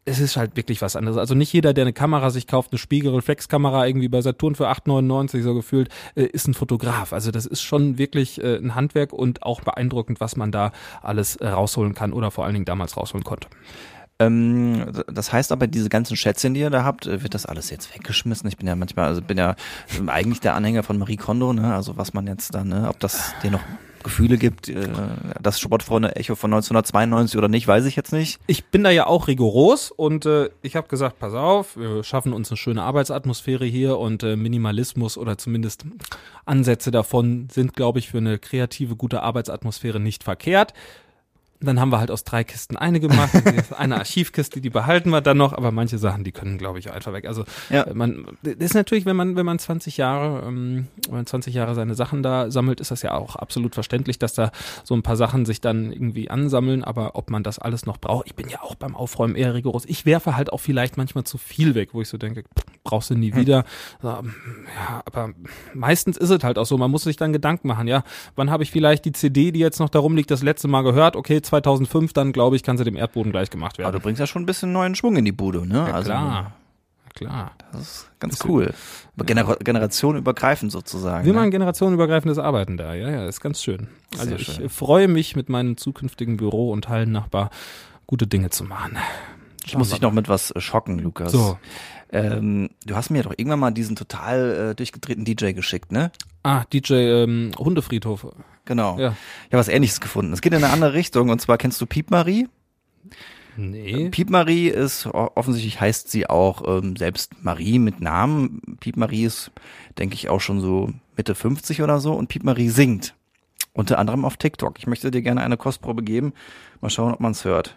Es 0.06 0.18
ist 0.18 0.36
halt 0.36 0.56
wirklich 0.56 0.82
was 0.82 0.96
anderes. 0.96 1.18
Also 1.18 1.34
nicht 1.34 1.52
jeder, 1.52 1.72
der 1.72 1.82
eine 1.82 1.92
Kamera 1.92 2.30
sich 2.30 2.46
kauft, 2.48 2.72
eine 2.72 2.78
Spiegelreflexkamera 2.78 3.86
irgendwie 3.86 4.08
bei 4.08 4.20
Saturn 4.22 4.56
für 4.56 4.68
8,99 4.68 5.42
so 5.42 5.54
gefühlt, 5.54 5.88
äh, 6.16 6.24
ist 6.24 6.48
ein 6.48 6.54
Fotograf. 6.54 7.12
Also 7.12 7.30
das 7.30 7.46
ist 7.46 7.62
schon 7.62 7.96
wirklich 7.96 8.42
äh, 8.42 8.56
ein 8.56 8.74
Handwerk 8.74 9.12
und 9.12 9.42
auch 9.44 9.60
beeindruckend, 9.60 10.20
was 10.20 10.36
man 10.36 10.50
da 10.50 10.72
alles 11.02 11.36
äh, 11.36 11.46
rausholen 11.46 11.94
kann 11.94 12.12
oder 12.12 12.30
vor 12.30 12.44
allen 12.44 12.54
Dingen 12.54 12.64
damals 12.64 12.96
rausholen 12.96 13.24
konnte. 13.24 13.48
Ähm, 14.18 14.86
das 15.06 15.32
heißt 15.32 15.52
aber, 15.52 15.68
diese 15.68 15.88
ganzen 15.88 16.16
Schätzchen, 16.16 16.54
die 16.54 16.60
ihr 16.60 16.70
da 16.70 16.82
habt, 16.82 17.06
wird 17.06 17.34
das 17.34 17.46
alles 17.46 17.70
jetzt 17.70 17.94
weggeschmissen? 17.94 18.48
Ich 18.48 18.56
bin 18.56 18.66
ja 18.66 18.74
manchmal, 18.74 19.06
also 19.06 19.22
bin 19.22 19.38
ja 19.38 19.54
eigentlich 20.08 20.40
der 20.40 20.54
Anhänger 20.54 20.82
von 20.82 20.98
Marie 20.98 21.16
Kondo, 21.16 21.52
ne? 21.52 21.74
Also 21.74 21.96
was 21.96 22.14
man 22.14 22.26
jetzt 22.26 22.54
dann, 22.54 22.68
ne? 22.68 22.88
ob 22.88 22.98
das 23.00 23.32
dir 23.42 23.50
noch 23.50 23.62
Gefühle 24.02 24.38
gibt, 24.38 24.68
äh, 24.68 24.88
das 25.40 25.60
Sportfreunde 25.60 26.16
Echo 26.16 26.34
von 26.34 26.52
1992 26.52 27.36
oder 27.38 27.48
nicht, 27.48 27.66
weiß 27.66 27.86
ich 27.86 27.96
jetzt 27.96 28.12
nicht. 28.12 28.40
Ich 28.46 28.64
bin 28.66 28.84
da 28.84 28.90
ja 28.90 29.06
auch 29.06 29.28
rigoros 29.28 29.90
und 29.90 30.26
äh, 30.26 30.50
ich 30.62 30.76
habe 30.76 30.88
gesagt, 30.88 31.18
pass 31.18 31.34
auf, 31.34 31.76
wir 31.76 32.02
schaffen 32.04 32.32
uns 32.32 32.50
eine 32.50 32.56
schöne 32.56 32.82
Arbeitsatmosphäre 32.82 33.64
hier 33.64 33.98
und 33.98 34.22
äh, 34.22 34.36
Minimalismus 34.36 35.18
oder 35.18 35.38
zumindest 35.38 35.84
Ansätze 36.44 36.90
davon 36.90 37.48
sind, 37.50 37.74
glaube 37.74 37.98
ich, 37.98 38.08
für 38.08 38.18
eine 38.18 38.38
kreative, 38.38 38.96
gute 38.96 39.22
Arbeitsatmosphäre 39.22 40.00
nicht 40.00 40.24
verkehrt. 40.24 40.74
Dann 41.62 41.78
haben 41.78 41.90
wir 41.92 41.98
halt 42.00 42.10
aus 42.10 42.24
drei 42.24 42.42
Kisten 42.44 42.76
eine 42.76 43.00
gemacht. 43.00 43.30
eine 43.76 43.96
Archivkiste, 43.98 44.60
die 44.60 44.70
behalten 44.70 45.10
wir 45.10 45.20
dann 45.20 45.36
noch, 45.36 45.52
aber 45.52 45.72
manche 45.72 45.98
Sachen, 45.98 46.24
die 46.24 46.32
können, 46.32 46.56
glaube 46.58 46.78
ich, 46.78 46.90
einfach 46.92 47.12
weg. 47.12 47.26
Also 47.26 47.44
Ja. 47.68 47.82
äh, 47.82 47.94
man, 47.94 48.26
das 48.42 48.54
ist 48.58 48.74
natürlich, 48.74 49.04
wenn 49.06 49.16
man, 49.16 49.36
wenn 49.36 49.44
man 49.46 49.58
20 49.58 49.96
Jahre, 49.98 50.46
ähm, 50.46 50.88
wenn 51.06 51.14
man 51.16 51.26
20 51.26 51.54
Jahre 51.54 51.74
seine 51.74 51.94
Sachen 51.94 52.22
da 52.22 52.50
sammelt, 52.50 52.80
ist 52.80 52.90
das 52.90 53.02
ja 53.02 53.12
auch 53.12 53.36
absolut 53.36 53.74
verständlich, 53.74 54.18
dass 54.18 54.34
da 54.34 54.52
so 54.84 54.94
ein 54.94 55.02
paar 55.02 55.16
Sachen 55.16 55.44
sich 55.44 55.60
dann 55.60 55.92
irgendwie 55.92 56.30
ansammeln. 56.30 56.82
Aber 56.84 57.14
ob 57.14 57.30
man 57.30 57.42
das 57.42 57.58
alles 57.58 57.84
noch 57.86 57.98
braucht, 57.98 58.26
ich 58.26 58.34
bin 58.34 58.48
ja 58.48 58.62
auch 58.62 58.74
beim 58.74 58.96
Aufräumen 58.96 59.34
eher 59.36 59.52
rigoros. 59.54 59.84
Ich 59.86 60.06
werfe 60.06 60.36
halt 60.36 60.52
auch 60.52 60.60
vielleicht 60.60 60.96
manchmal 60.96 61.24
zu 61.24 61.36
viel 61.38 61.74
weg, 61.74 61.90
wo 61.92 62.00
ich 62.00 62.08
so 62.08 62.16
denke, 62.16 62.44
brauchst 62.84 63.10
du 63.10 63.14
nie 63.14 63.34
wieder. 63.36 63.64
Ähm, 64.02 64.34
Ja, 64.74 65.02
aber 65.04 65.30
meistens 65.74 66.16
ist 66.16 66.30
es 66.30 66.42
halt 66.42 66.58
auch 66.58 66.66
so. 66.66 66.78
Man 66.78 66.90
muss 66.90 67.02
sich 67.02 67.16
dann 67.16 67.32
Gedanken 67.32 67.68
machen, 67.68 67.86
ja, 67.88 68.02
wann 68.36 68.50
habe 68.50 68.62
ich 68.62 68.70
vielleicht 68.70 69.04
die 69.04 69.12
CD, 69.12 69.50
die 69.52 69.60
jetzt 69.60 69.78
noch 69.80 69.88
da 69.90 69.98
rumliegt, 69.98 70.30
das 70.30 70.42
letzte 70.42 70.68
Mal 70.68 70.82
gehört? 70.82 71.16
Okay, 71.16 71.42
2005, 71.50 72.12
dann 72.12 72.32
glaube 72.32 72.56
ich, 72.56 72.62
kann 72.62 72.78
sie 72.78 72.84
dem 72.84 72.96
Erdboden 72.96 73.32
gleich 73.32 73.50
gemacht 73.50 73.74
Aber 73.76 73.84
werden. 73.84 73.94
du 73.94 74.00
bringst 74.00 74.20
ja 74.20 74.26
schon 74.26 74.42
ein 74.42 74.46
bisschen 74.46 74.72
neuen 74.72 74.94
Schwung 74.94 75.16
in 75.16 75.24
die 75.24 75.32
Bude, 75.32 75.66
ne? 75.66 75.86
Ja, 75.88 75.94
also, 75.94 76.08
klar. 76.08 76.52
klar. 77.14 77.52
Das 77.72 77.80
ist 77.80 78.10
ganz 78.18 78.44
cool. 78.46 78.72
Gener 79.18 79.56
generationenübergreifend 79.56 80.72
sozusagen. 80.72 81.26
Wir 81.26 81.32
ne? 81.32 81.38
machen 81.38 81.50
generationenübergreifendes 81.50 82.38
Arbeiten 82.38 82.76
da. 82.76 82.94
Ja, 82.94 83.10
ja, 83.10 83.26
ist 83.26 83.40
ganz 83.40 83.62
schön. 83.62 83.88
Also 84.12 84.30
Sehr 84.30 84.40
ich 84.40 84.46
schön. 84.46 84.68
freue 84.68 85.08
mich 85.08 85.36
mit 85.36 85.48
meinem 85.48 85.76
zukünftigen 85.76 86.36
Büro- 86.38 86.72
und 86.72 86.88
Hallennachbar 86.88 87.50
gute 88.06 88.26
Dinge 88.26 88.50
zu 88.50 88.64
machen. 88.64 88.96
Ich 89.64 89.76
muss 89.76 89.90
dich 89.90 90.00
noch 90.00 90.12
mit 90.12 90.28
was 90.28 90.50
äh, 90.50 90.60
schocken, 90.60 90.98
Lukas. 90.98 91.32
So. 91.32 91.58
Ähm, 92.12 92.70
du 92.86 92.96
hast 92.96 93.10
mir 93.10 93.22
doch 93.22 93.32
irgendwann 93.36 93.60
mal 93.60 93.70
diesen 93.70 93.94
total 93.94 94.70
äh, 94.70 94.74
durchgedrehten 94.74 95.24
DJ 95.24 95.52
geschickt, 95.52 95.92
ne? 95.92 96.10
Ah, 96.42 96.64
DJ 96.72 96.94
ähm, 96.94 97.52
Hundefriedhof. 97.56 98.26
Genau. 98.64 98.98
Ja. 98.98 99.16
Ich 99.46 99.52
habe 99.52 99.58
was 99.58 99.68
ähnliches 99.68 100.00
gefunden. 100.00 100.32
Es 100.32 100.40
geht 100.40 100.52
in 100.52 100.62
eine 100.62 100.72
andere 100.72 100.92
Richtung 100.92 101.30
und 101.30 101.40
zwar 101.40 101.58
kennst 101.58 101.80
du 101.80 101.86
Piep 101.86 102.10
Marie? 102.10 102.48
Nee. 103.56 104.08
Piep 104.10 104.30
Marie 104.30 104.68
ist, 104.68 105.06
offensichtlich 105.06 105.80
heißt 105.80 106.10
sie 106.10 106.28
auch 106.28 106.62
ähm, 106.66 106.96
selbst 106.96 107.42
Marie 107.42 107.78
mit 107.78 108.00
Namen. 108.00 108.62
Piep 108.80 108.96
Marie 108.96 109.24
ist, 109.24 109.50
denke 109.98 110.14
ich, 110.14 110.28
auch 110.28 110.40
schon 110.40 110.60
so 110.60 110.92
Mitte 111.16 111.34
50 111.34 111.82
oder 111.82 112.00
so 112.00 112.12
und 112.12 112.28
Piep 112.28 112.44
Marie 112.44 112.68
singt. 112.68 113.14
Unter 113.72 113.98
anderem 113.98 114.24
auf 114.24 114.36
TikTok. 114.36 114.78
Ich 114.78 114.86
möchte 114.86 115.10
dir 115.10 115.22
gerne 115.22 115.42
eine 115.42 115.56
Kostprobe 115.56 116.02
geben. 116.02 116.32
Mal 116.80 116.90
schauen, 116.90 117.12
ob 117.12 117.20
man 117.20 117.32
es 117.32 117.44
hört. 117.44 117.76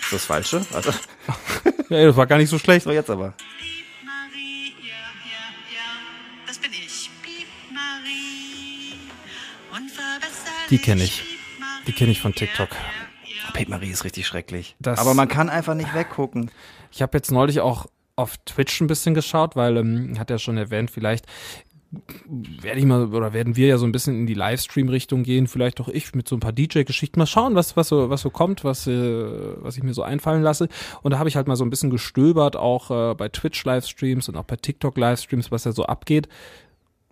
Ist 0.00 0.12
das 0.12 0.24
falsche? 0.24 0.64
Warte. 0.70 0.94
Ja, 1.88 2.06
das 2.06 2.16
war 2.16 2.26
gar 2.26 2.38
nicht 2.38 2.50
so 2.50 2.58
schlecht. 2.58 2.84
So, 2.84 2.90
jetzt 2.90 3.10
aber. 3.10 3.34
Die 10.70 10.78
kenn 10.78 10.98
ich. 11.00 11.22
Die 11.86 11.92
kenne 11.92 12.10
ich 12.12 12.20
von 12.20 12.34
TikTok. 12.34 12.68
Piep 13.52 13.68
Marie 13.68 13.90
ist 13.90 14.04
richtig 14.04 14.26
schrecklich. 14.26 14.76
Das- 14.80 14.98
aber 14.98 15.14
man 15.14 15.28
kann 15.28 15.48
einfach 15.48 15.74
nicht 15.74 15.94
weggucken. 15.94 16.50
Ich 16.90 17.02
habe 17.02 17.16
jetzt 17.16 17.30
neulich 17.30 17.60
auch 17.60 17.86
auf 18.16 18.36
Twitch 18.46 18.80
ein 18.80 18.86
bisschen 18.86 19.14
geschaut, 19.14 19.56
weil 19.56 19.76
ähm, 19.76 20.18
hat 20.18 20.30
er 20.30 20.38
schon 20.38 20.56
erwähnt, 20.56 20.90
vielleicht 20.90 21.26
werde 22.60 22.80
ich 22.80 22.86
mal 22.86 23.14
oder 23.14 23.32
werden 23.32 23.54
wir 23.54 23.68
ja 23.68 23.78
so 23.78 23.86
ein 23.86 23.92
bisschen 23.92 24.18
in 24.20 24.26
die 24.26 24.34
Livestream-Richtung 24.34 25.22
gehen, 25.22 25.46
vielleicht 25.46 25.80
auch 25.80 25.86
ich 25.88 26.12
mit 26.14 26.26
so 26.26 26.34
ein 26.34 26.40
paar 26.40 26.52
DJ-Geschichten 26.52 27.20
mal 27.20 27.26
schauen, 27.26 27.54
was 27.54 27.76
was 27.76 27.86
so 27.88 28.10
was 28.10 28.22
so 28.22 28.30
kommt, 28.30 28.64
was 28.64 28.86
äh, 28.88 28.92
was 29.62 29.76
ich 29.76 29.84
mir 29.84 29.94
so 29.94 30.02
einfallen 30.02 30.42
lasse. 30.42 30.68
Und 31.02 31.12
da 31.12 31.18
habe 31.18 31.28
ich 31.28 31.36
halt 31.36 31.46
mal 31.46 31.54
so 31.56 31.64
ein 31.64 31.70
bisschen 31.70 31.90
gestöbert, 31.90 32.56
auch 32.56 32.90
äh, 32.90 33.14
bei 33.14 33.28
Twitch-Livestreams 33.28 34.28
und 34.28 34.36
auch 34.36 34.44
bei 34.44 34.56
TikTok-Livestreams, 34.56 35.52
was 35.52 35.62
da 35.64 35.72
so 35.72 35.84
abgeht. 35.86 36.28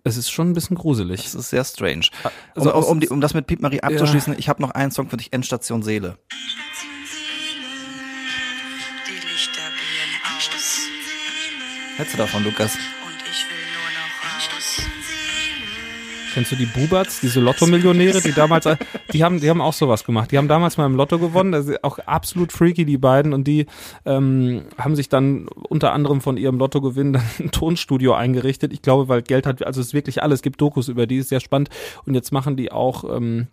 Es 0.05 0.17
ist 0.17 0.29
schon 0.29 0.49
ein 0.49 0.53
bisschen 0.53 0.75
gruselig. 0.75 1.23
Das 1.23 1.33
ist 1.33 1.49
sehr 1.49 1.63
strange. 1.63 2.07
Also 2.55 2.73
um, 2.73 2.83
um, 2.83 2.89
um, 2.91 2.99
die, 2.99 3.07
um 3.07 3.21
das 3.21 3.33
mit 3.33 3.47
Piep 3.47 3.61
Marie 3.61 3.81
abzuschließen, 3.81 4.35
ich 4.37 4.49
habe 4.49 4.61
noch 4.61 4.71
einen 4.71 4.91
Song 4.91 5.09
für 5.09 5.15
dich, 5.15 5.31
Endstation 5.31 5.81
Seele. 5.81 6.17
Station 6.27 6.91
Seele, 7.05 7.67
die 9.07 9.13
Lichter 9.13 9.61
aus. 10.35 10.81
Hältst 11.95 12.13
du 12.13 12.17
davon, 12.17 12.43
Lukas? 12.43 12.77
Kennst 16.33 16.51
du 16.51 16.55
die 16.55 16.65
Bubats, 16.65 17.19
diese 17.19 17.39
Lotto-Millionäre, 17.39 18.19
die 18.19 18.31
damals, 18.31 18.67
die 19.11 19.23
haben, 19.23 19.39
die 19.39 19.49
haben 19.51 19.61
auch 19.61 19.73
sowas 19.73 20.03
gemacht. 20.03 20.31
Die 20.31 20.39
haben 20.39 20.47
damals 20.47 20.77
mal 20.77 20.87
im 20.87 20.95
Lotto 20.95 21.19
gewonnen, 21.19 21.51
das 21.51 21.67
ist 21.67 21.83
auch 21.83 21.99
absolut 21.99 22.51
freaky, 22.51 22.85
die 22.85 22.97
beiden, 22.97 23.33
und 23.33 23.45
die 23.45 23.67
ähm, 24.05 24.63
haben 24.77 24.95
sich 24.95 25.09
dann 25.09 25.47
unter 25.69 25.93
anderem 25.93 26.21
von 26.21 26.37
ihrem 26.37 26.57
Lottogewinn 26.57 27.13
dann 27.13 27.23
ein 27.39 27.51
Tonstudio 27.51 28.13
eingerichtet. 28.13 28.73
Ich 28.73 28.81
glaube, 28.81 29.07
weil 29.09 29.21
Geld 29.21 29.45
hat, 29.45 29.63
also 29.63 29.79
es 29.79 29.87
ist 29.87 29.93
wirklich 29.93 30.23
alles, 30.23 30.39
es 30.39 30.41
gibt 30.41 30.59
Dokus 30.59 30.87
über 30.87 31.05
die, 31.05 31.17
ist 31.17 31.29
sehr 31.29 31.39
spannend. 31.39 31.69
Und 32.05 32.15
jetzt 32.15 32.31
machen 32.31 32.57
die 32.57 32.71
auch 32.71 33.03
ähm, 33.15 33.47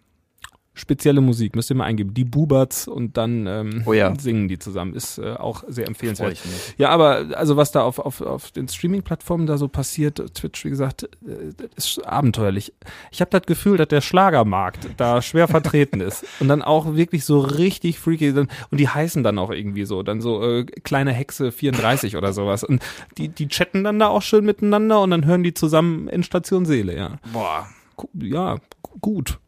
spezielle 0.73 1.21
Musik, 1.21 1.57
müsst 1.57 1.69
ihr 1.71 1.77
mal 1.77 1.85
eingeben. 1.85 2.15
Die 2.15 2.25
Bubats 2.25 2.87
und 2.89 3.17
dann 3.17 3.47
ähm, 3.47 3.83
Oh 3.87 3.93
ja. 3.93 4.15
singen 4.19 4.49
die 4.49 4.59
zusammen. 4.59 4.95
Ist 4.95 5.19
äh, 5.19 5.33
auch 5.35 5.65
sehr 5.69 5.87
empfehlenswert. 5.89 6.39
Ja, 6.79 6.91
aber 6.91 7.27
also 7.35 7.57
was 7.57 7.73
da 7.73 7.83
auf, 7.83 7.99
auf, 7.99 8.21
auf 8.21 8.51
den 8.53 8.69
Streaming-Plattformen 8.69 9.47
da 9.47 9.59
so 9.59 9.69
passiert, 9.69 10.23
Twitch, 10.35 10.65
wie 10.65 10.71
gesagt, 10.71 11.05
äh, 11.27 11.53
ist 11.77 12.05
abenteuerlich. 12.07 12.73
Ich 13.11 13.21
habe 13.21 13.31
das 13.31 13.43
Gefühl, 13.43 13.77
dass 13.77 13.89
der 13.89 14.01
Schlagermarkt 14.01 14.89
da 14.97 15.21
schwer 15.23 15.49
vertreten 15.49 16.01
ist. 16.01 16.25
Und 16.41 16.49
dann 16.49 16.63
auch 16.63 16.95
wirklich 16.95 17.25
so 17.25 17.41
richtig 17.41 17.99
freaky. 17.99 18.33
Dann, 18.33 18.49
und 18.71 18.79
die 18.79 18.89
heißen 18.89 19.23
dann 19.23 19.39
auch 19.39 19.51
irgendwie 19.51 19.85
so, 19.85 20.03
dann 20.03 20.21
so 20.21 20.43
äh, 20.43 20.65
kleine 20.65 21.13
Hexe 21.13 21.53
34 21.53 22.17
oder 22.17 22.33
sowas. 22.33 22.65
Und 22.65 22.83
die, 23.19 23.29
die 23.29 23.49
chatten 23.49 23.85
dann 23.85 23.99
da 23.99 24.09
auch 24.09 24.23
schön 24.23 24.45
miteinander 24.45 25.03
und 25.03 25.11
dann 25.11 25.27
hören 25.27 25.43
die 25.43 25.53
zusammen 25.53 26.09
Endstation 26.09 26.65
Seele, 26.65 26.97
ja. 26.97 27.19
Boah. 27.33 27.67
Ja, 28.15 28.57
gu- 28.83 28.99
gut. 29.01 29.39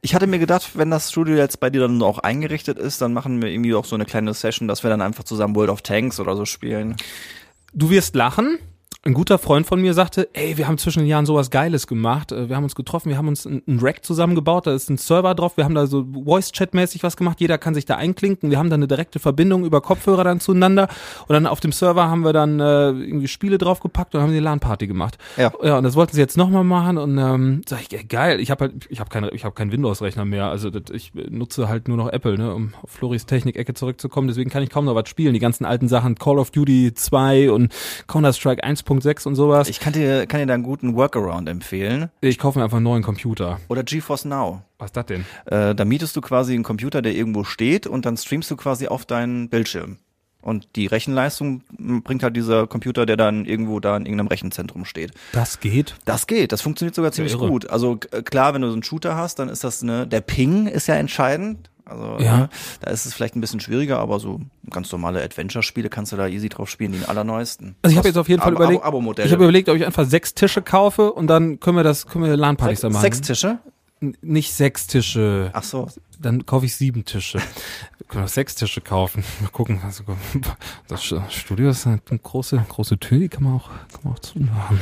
Ich 0.00 0.14
hatte 0.14 0.26
mir 0.26 0.38
gedacht, 0.38 0.70
wenn 0.74 0.90
das 0.90 1.10
Studio 1.10 1.36
jetzt 1.36 1.60
bei 1.60 1.70
dir 1.70 1.82
dann 1.82 2.02
auch 2.02 2.18
eingerichtet 2.18 2.78
ist, 2.78 3.00
dann 3.00 3.12
machen 3.12 3.42
wir 3.42 3.50
irgendwie 3.50 3.74
auch 3.74 3.84
so 3.84 3.94
eine 3.94 4.06
kleine 4.06 4.34
Session, 4.34 4.68
dass 4.68 4.82
wir 4.82 4.90
dann 4.90 5.02
einfach 5.02 5.24
zusammen 5.24 5.54
World 5.54 5.70
of 5.70 5.82
Tanks 5.82 6.20
oder 6.20 6.36
so 6.36 6.44
spielen. 6.44 6.96
Du 7.72 7.90
wirst 7.90 8.14
lachen. 8.14 8.58
Ein 9.02 9.14
guter 9.14 9.38
Freund 9.38 9.66
von 9.66 9.80
mir 9.80 9.94
sagte, 9.94 10.28
ey, 10.34 10.58
wir 10.58 10.68
haben 10.68 10.76
zwischen 10.76 10.98
den 10.98 11.08
Jahren 11.08 11.24
sowas 11.24 11.48
Geiles 11.50 11.86
gemacht. 11.86 12.32
Äh, 12.32 12.50
Wir 12.50 12.56
haben 12.56 12.64
uns 12.64 12.74
getroffen, 12.74 13.08
wir 13.08 13.16
haben 13.16 13.28
uns 13.28 13.46
einen 13.46 13.78
Rack 13.80 14.04
zusammengebaut, 14.04 14.66
da 14.66 14.74
ist 14.74 14.90
ein 14.90 14.98
Server 14.98 15.34
drauf, 15.34 15.56
wir 15.56 15.64
haben 15.64 15.74
da 15.74 15.86
so 15.86 16.04
Voice-Chat-mäßig 16.04 17.02
was 17.02 17.16
gemacht, 17.16 17.40
jeder 17.40 17.56
kann 17.56 17.72
sich 17.74 17.86
da 17.86 17.96
einklinken, 17.96 18.50
wir 18.50 18.58
haben 18.58 18.68
da 18.68 18.74
eine 18.74 18.86
direkte 18.88 19.18
Verbindung 19.18 19.64
über 19.64 19.80
Kopfhörer 19.80 20.22
dann 20.24 20.38
zueinander 20.38 20.88
und 21.26 21.32
dann 21.32 21.46
auf 21.46 21.60
dem 21.60 21.72
Server 21.72 22.10
haben 22.10 22.24
wir 22.24 22.34
dann 22.34 22.60
äh, 22.60 22.88
irgendwie 22.90 23.28
Spiele 23.28 23.56
draufgepackt 23.56 24.14
und 24.14 24.20
haben 24.20 24.32
die 24.32 24.38
LAN-Party 24.38 24.86
gemacht. 24.86 25.16
Ja. 25.38 25.50
Ja, 25.62 25.78
und 25.78 25.84
das 25.84 25.96
wollten 25.96 26.14
sie 26.14 26.20
jetzt 26.20 26.36
nochmal 26.36 26.64
machen 26.64 26.98
und 26.98 27.16
ähm, 27.16 27.62
sag 27.66 27.80
ich, 27.80 27.92
ey, 27.98 28.04
geil, 28.04 28.38
ich 28.38 28.50
habe 28.50 28.64
halt, 28.66 28.86
ich 28.90 29.00
habe 29.00 29.08
keine, 29.08 29.30
ich 29.30 29.46
habe 29.46 29.54
keinen 29.54 29.72
Windows-Rechner 29.72 30.26
mehr, 30.26 30.50
also 30.50 30.68
das, 30.68 30.94
ich 30.94 31.12
nutze 31.14 31.68
halt 31.68 31.88
nur 31.88 31.96
noch 31.96 32.10
Apple, 32.12 32.36
ne, 32.36 32.54
um 32.54 32.74
auf 32.82 32.90
Floris 32.90 33.24
Technik-Ecke 33.24 33.72
zurückzukommen, 33.72 34.28
deswegen 34.28 34.50
kann 34.50 34.62
ich 34.62 34.68
kaum 34.68 34.84
noch 34.84 34.94
was 34.94 35.08
spielen. 35.08 35.32
Die 35.32 35.40
ganzen 35.40 35.64
alten 35.64 35.88
Sachen, 35.88 36.16
Call 36.16 36.38
of 36.38 36.50
Duty 36.50 36.92
2 36.92 37.50
und 37.50 37.72
Counter-Strike 38.08 38.62
1.6 38.90 39.26
und 39.28 39.34
sowas. 39.36 39.68
Ich, 39.68 39.80
kann 39.80 39.92
dir, 39.92 40.26
kann 40.26 40.40
dir 40.40 40.46
da 40.46 40.54
einen 40.54 40.62
guten 40.62 40.96
Workaround 40.96 41.48
empfehlen. 41.48 42.10
ich 42.20 42.38
kaufe 42.38 42.58
mir 42.58 42.64
einfach 42.64 42.78
einen 42.78 42.84
neuen 42.84 43.02
Computer. 43.02 43.60
Oder 43.68 43.82
GeForce 43.84 44.24
Now. 44.24 44.62
Was 44.78 44.88
ist 44.88 44.96
das 44.96 45.06
denn? 45.06 45.24
Äh, 45.46 45.74
da 45.74 45.84
mietest 45.84 46.16
du 46.16 46.20
quasi 46.20 46.54
einen 46.54 46.64
Computer, 46.64 47.00
der 47.02 47.14
irgendwo 47.14 47.44
steht 47.44 47.86
und 47.86 48.04
dann 48.06 48.16
streamst 48.16 48.50
du 48.50 48.56
quasi 48.56 48.88
auf 48.88 49.06
deinen 49.06 49.48
Bildschirm. 49.48 49.98
Und 50.42 50.68
die 50.74 50.86
Rechenleistung 50.86 51.62
bringt 52.02 52.22
halt 52.22 52.34
dieser 52.34 52.66
Computer, 52.66 53.04
der 53.04 53.18
dann 53.18 53.44
irgendwo 53.44 53.78
da 53.78 53.94
in 53.96 54.06
irgendeinem 54.06 54.28
Rechenzentrum 54.28 54.86
steht. 54.86 55.12
Das 55.32 55.60
geht. 55.60 55.96
Das 56.06 56.26
geht, 56.26 56.52
das 56.52 56.62
funktioniert 56.62 56.94
sogar 56.94 57.12
ziemlich 57.12 57.34
irre. 57.34 57.46
gut. 57.48 57.68
Also 57.68 57.96
k- 57.98 58.22
klar, 58.22 58.54
wenn 58.54 58.62
du 58.62 58.68
so 58.68 58.72
einen 58.72 58.82
Shooter 58.82 59.16
hast, 59.16 59.38
dann 59.38 59.50
ist 59.50 59.64
das 59.64 59.82
ne, 59.82 60.06
der 60.06 60.22
Ping 60.22 60.66
ist 60.66 60.86
ja 60.86 60.94
entscheidend. 60.94 61.69
Also 61.90 62.18
Ja. 62.24 62.36
ne, 62.38 62.48
da 62.80 62.90
ist 62.90 63.04
es 63.06 63.12
vielleicht 63.14 63.36
ein 63.36 63.40
bisschen 63.40 63.60
schwieriger, 63.60 63.98
aber 63.98 64.20
so 64.20 64.40
ganz 64.70 64.90
normale 64.92 65.22
Adventure-Spiele 65.22 65.88
kannst 65.90 66.12
du 66.12 66.16
da 66.16 66.26
easy 66.28 66.48
drauf 66.48 66.70
spielen, 66.70 66.92
die 66.92 67.04
allerneisten. 67.04 67.74
Also 67.82 67.92
ich 67.92 67.98
habe 67.98 68.08
jetzt 68.08 68.16
auf 68.16 68.28
jeden 68.28 68.40
Fall 68.40 68.52
Abo- 68.52 68.56
überlegt, 68.62 68.82
Abo- 68.82 68.88
Abo-Modelle. 68.88 69.26
ich 69.26 69.32
habe 69.32 69.44
überlegt, 69.44 69.68
ob 69.68 69.76
ich 69.76 69.84
einfach 69.84 70.06
sechs 70.06 70.34
Tische 70.34 70.62
kaufe 70.62 71.12
und 71.12 71.26
dann 71.26 71.58
können 71.60 71.76
wir 71.76 71.84
das, 71.84 72.06
können 72.06 72.24
wir 72.24 72.36
LAN-Partys 72.36 72.80
da 72.80 72.90
machen. 72.90 73.02
Sechs 73.02 73.20
Tische? 73.20 73.58
N- 74.00 74.16
Nicht 74.22 74.54
sechs 74.54 74.86
Tische. 74.86 75.50
Ach 75.52 75.62
so. 75.62 75.88
Dann 76.18 76.46
kaufe 76.46 76.64
ich 76.66 76.74
sieben 76.76 77.04
Tische. 77.04 77.38
Wir 77.98 78.06
können 78.08 78.24
auch 78.24 78.28
sechs 78.28 78.54
Tische 78.54 78.80
kaufen. 78.80 79.24
Mal 79.40 79.48
gucken. 79.50 79.80
Also, 79.84 80.04
das 80.88 81.04
Studio 81.34 81.70
ist 81.70 81.86
eine 81.86 81.98
große, 82.22 82.64
große 82.68 82.98
Tür, 82.98 83.18
die 83.18 83.28
kann 83.28 83.42
man 83.44 83.54
auch, 83.56 83.68
kann 83.92 84.00
man 84.04 84.12
auch 84.14 84.18
zumachen. 84.20 84.80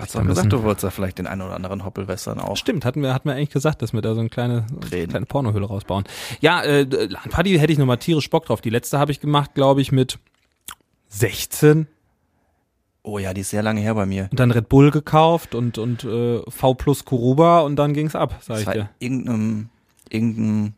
Hast 0.00 0.14
du 0.14 0.24
gesagt, 0.24 0.52
du 0.52 0.62
wolltest 0.62 0.84
da 0.84 0.90
vielleicht 0.90 1.18
den 1.18 1.26
einen 1.26 1.42
oder 1.42 1.54
anderen 1.54 1.84
Hoppelwestern 1.84 2.40
auch. 2.40 2.56
Stimmt, 2.56 2.84
hatten 2.84 3.02
wir, 3.02 3.14
hatten 3.14 3.28
wir 3.28 3.34
eigentlich 3.36 3.50
gesagt, 3.50 3.82
dass 3.82 3.92
wir 3.92 4.00
da 4.02 4.14
so 4.14 4.20
eine 4.20 4.28
kleine, 4.28 4.66
Reden. 4.92 5.10
kleine 5.10 5.26
Pornohöhle 5.26 5.66
rausbauen. 5.66 6.04
Ja, 6.40 6.62
äh, 6.62 6.82
LAN-Party 6.84 7.58
hätte 7.58 7.72
ich 7.72 7.78
nochmal 7.78 7.98
tierisch 7.98 8.28
Bock 8.30 8.46
drauf. 8.46 8.60
Die 8.60 8.70
letzte 8.70 8.98
habe 8.98 9.12
ich 9.12 9.20
gemacht, 9.20 9.54
glaube 9.54 9.80
ich, 9.80 9.92
mit 9.92 10.18
16 11.08 11.86
Oh 13.02 13.18
ja, 13.18 13.32
die 13.32 13.40
ist 13.40 13.50
sehr 13.50 13.62
lange 13.62 13.80
her 13.80 13.94
bei 13.94 14.04
mir. 14.04 14.28
und 14.30 14.38
dann 14.38 14.50
Red 14.50 14.68
Bull 14.68 14.90
gekauft 14.90 15.54
und, 15.54 15.78
und 15.78 16.04
äh, 16.04 16.42
V 16.48 16.74
plus 16.74 17.06
Kuruba 17.06 17.60
und 17.60 17.76
dann 17.76 17.94
ging's 17.94 18.14
ab, 18.14 18.34
sag 18.42 18.48
Das 18.56 18.60
ich 18.60 18.66
war 18.66 18.74
dir. 18.74 18.90
irgendeinem, 18.98 19.70
irgendeinem 20.10 20.74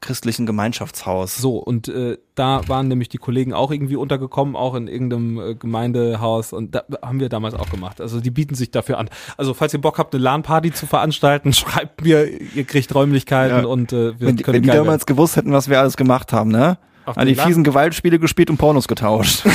christlichen 0.00 0.46
Gemeinschaftshaus. 0.46 1.36
So, 1.36 1.56
und 1.56 1.88
äh, 1.88 2.16
da 2.34 2.62
waren 2.68 2.88
nämlich 2.88 3.08
die 3.10 3.18
Kollegen 3.18 3.52
auch 3.52 3.70
irgendwie 3.70 3.96
untergekommen, 3.96 4.56
auch 4.56 4.74
in 4.74 4.88
irgendeinem 4.88 5.38
äh, 5.38 5.54
Gemeindehaus 5.54 6.52
und 6.52 6.74
da 6.74 6.84
haben 7.02 7.20
wir 7.20 7.28
damals 7.28 7.54
auch 7.54 7.68
gemacht. 7.70 8.00
Also 8.00 8.20
die 8.20 8.30
bieten 8.30 8.54
sich 8.54 8.70
dafür 8.70 8.98
an. 8.98 9.10
Also 9.36 9.52
falls 9.54 9.74
ihr 9.74 9.80
Bock 9.80 9.98
habt, 9.98 10.14
eine 10.14 10.22
LAN-Party 10.24 10.72
zu 10.72 10.86
veranstalten, 10.86 11.52
schreibt 11.54 12.02
mir, 12.02 12.26
ihr 12.28 12.64
kriegt 12.64 12.94
Räumlichkeiten 12.94 13.62
Ja. 13.62 13.66
und 13.66 13.92
äh, 13.92 14.18
wir 14.18 14.28
Wenn 14.28 14.36
die, 14.36 14.42
können 14.42 14.56
wenn 14.56 14.62
die 14.62 14.68
damals 14.70 15.06
gewusst 15.06 15.36
hätten, 15.36 15.52
was 15.52 15.68
wir 15.68 15.78
alles 15.80 15.96
gemacht 15.96 16.32
haben, 16.32 16.50
ne? 16.50 16.78
Auf 17.10 17.18
An 17.18 17.26
die 17.26 17.34
Land? 17.34 17.48
fiesen 17.48 17.64
Gewaltspiele 17.64 18.18
gespielt 18.18 18.50
und 18.50 18.56
Pornos 18.56 18.88
getauscht. 18.88 19.44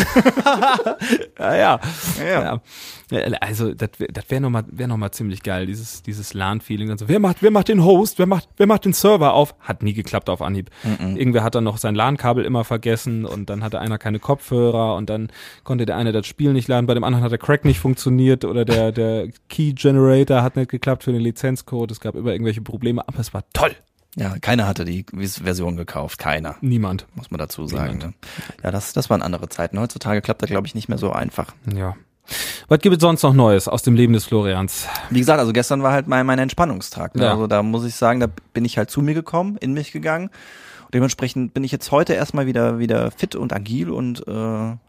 Ja, 1.38 1.56
ja. 1.56 1.80
Ja. 2.20 2.62
ja. 3.12 3.38
Also 3.42 3.74
das 3.74 3.90
wäre 4.00 4.12
wär 4.28 4.40
nochmal 4.40 4.64
wär 4.68 4.88
noch 4.88 4.98
mal 4.98 5.12
ziemlich 5.12 5.44
geil, 5.44 5.66
dieses, 5.66 6.02
dieses 6.02 6.34
LAN-Feeling. 6.34 6.90
Also, 6.90 7.08
wer 7.08 7.20
macht, 7.20 7.44
wer 7.44 7.52
macht 7.52 7.68
den 7.68 7.84
Host, 7.84 8.18
wer 8.20 8.26
macht, 8.26 8.48
wer 8.58 8.66
macht 8.68 8.86
den 8.86 8.94
Server 8.94 9.34
auf? 9.34 9.54
Hat 9.60 9.84
nie 9.84 9.94
geklappt 9.94 10.30
auf 10.30 10.42
Anhieb. 10.42 10.70
Irgendwer 11.00 11.44
hat 11.44 11.56
dann 11.56 11.64
noch 11.64 11.78
sein 11.78 11.94
LAN-Kabel 11.94 12.46
immer 12.46 12.64
vergessen 12.64 13.26
und 13.26 13.50
dann 13.50 13.64
hatte 13.64 13.80
einer 13.80 13.98
keine 13.98 14.20
Kopfhörer 14.20 14.96
und 14.96 15.10
dann 15.10 15.30
konnte 15.64 15.86
der 15.86 15.98
eine 15.98 16.12
das 16.12 16.26
Spiel 16.26 16.54
nicht 16.54 16.68
laden, 16.68 16.88
bei 16.88 16.94
dem 16.94 17.04
anderen 17.04 17.24
hat 17.24 17.32
der 17.32 17.38
Crack 17.40 17.66
nicht 17.66 17.80
funktioniert 17.80 18.46
oder 18.46 18.66
der, 18.66 18.92
der 18.92 19.28
Key 19.50 19.74
Generator 19.74 20.42
hat 20.42 20.56
nicht 20.56 20.72
geklappt 20.72 21.04
für 21.04 21.12
den 21.12 21.22
Lizenzcode. 21.22 21.92
Es 21.92 22.00
gab 22.00 22.16
immer 22.16 22.32
irgendwelche 22.32 22.62
Probleme, 22.62 23.08
aber 23.08 23.20
es 23.20 23.34
war 23.34 23.44
toll. 23.54 23.76
Ja, 24.16 24.38
keiner 24.40 24.66
hatte 24.66 24.86
die 24.86 25.06
Version 25.14 25.76
gekauft. 25.76 26.20
Keiner. 26.20 26.56
Niemand. 26.62 27.06
Muss 27.16 27.32
man 27.32 27.38
dazu 27.38 27.68
sagen. 27.68 27.98
Ne? 27.98 28.14
Ja, 28.64 28.72
das, 28.72 28.94
das 28.94 29.10
waren 29.10 29.22
andere 29.22 29.50
Zeiten. 29.50 29.80
Heutzutage 29.80 30.22
klappt 30.22 30.42
das, 30.42 30.50
glaube 30.50 30.68
ich, 30.68 30.76
nicht 30.76 30.88
mehr 30.88 30.98
so 30.98 31.12
einfach. 31.12 31.54
Ja. 31.74 31.96
Was 32.68 32.80
gibt 32.80 32.96
es 32.96 33.02
sonst 33.02 33.22
noch 33.24 33.34
Neues 33.34 33.68
aus 33.68 33.84
dem 33.84 33.94
Leben 33.94 34.14
des 34.14 34.26
Florians? 34.26 34.88
Wie 35.10 35.20
gesagt, 35.20 35.40
also 35.40 35.54
gestern 35.54 35.84
war 35.84 35.92
halt 35.92 36.08
mein, 36.08 36.26
mein 36.26 36.40
Entspannungstag. 36.40 37.16
Ne? 37.16 37.26
Ja. 37.26 37.32
Also 37.32 37.48
da 37.48 37.62
muss 37.62 37.86
ich 37.86 37.96
sagen, 37.96 38.20
da 38.20 38.28
bin 38.54 38.66
ich 38.66 38.78
halt 38.78 38.90
zu 38.90 39.02
mir 39.02 39.14
gekommen, 39.14 39.58
in 39.58 39.74
mich 39.74 39.92
gegangen. 39.92 40.30
Und 40.86 40.94
dementsprechend 40.94 41.54
bin 41.54 41.64
ich 41.64 41.72
jetzt 41.72 41.92
heute 41.92 42.14
erstmal 42.14 42.48
wieder 42.48 42.80
wieder 42.80 43.12
fit 43.12 43.36
und 43.36 43.54
agil 43.54 43.90
und 43.90 44.28
äh, 44.28 44.32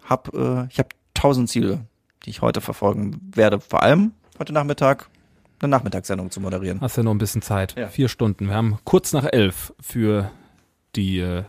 hab 0.04 0.32
äh, 0.34 0.66
ich 0.70 0.78
habe 0.78 0.88
tausend 1.14 1.50
Ziele, 1.50 1.80
die 2.24 2.30
ich 2.30 2.42
heute 2.42 2.60
verfolgen 2.60 3.20
werde. 3.34 3.60
Vor 3.60 3.82
allem 3.82 4.12
heute 4.38 4.52
Nachmittag 4.52 5.08
eine 5.60 5.70
Nachmittagssendung 5.70 6.30
zu 6.30 6.40
moderieren. 6.40 6.80
Hast 6.80 6.96
ja 6.96 7.02
noch 7.02 7.12
ein 7.12 7.18
bisschen 7.18 7.42
Zeit. 7.42 7.74
Ja. 7.76 7.88
Vier 7.88 8.08
Stunden. 8.08 8.48
Wir 8.48 8.54
haben 8.54 8.78
kurz 8.84 9.12
nach 9.12 9.24
elf 9.24 9.72
für 9.80 10.30
die 10.94 11.18
äh, 11.20 11.44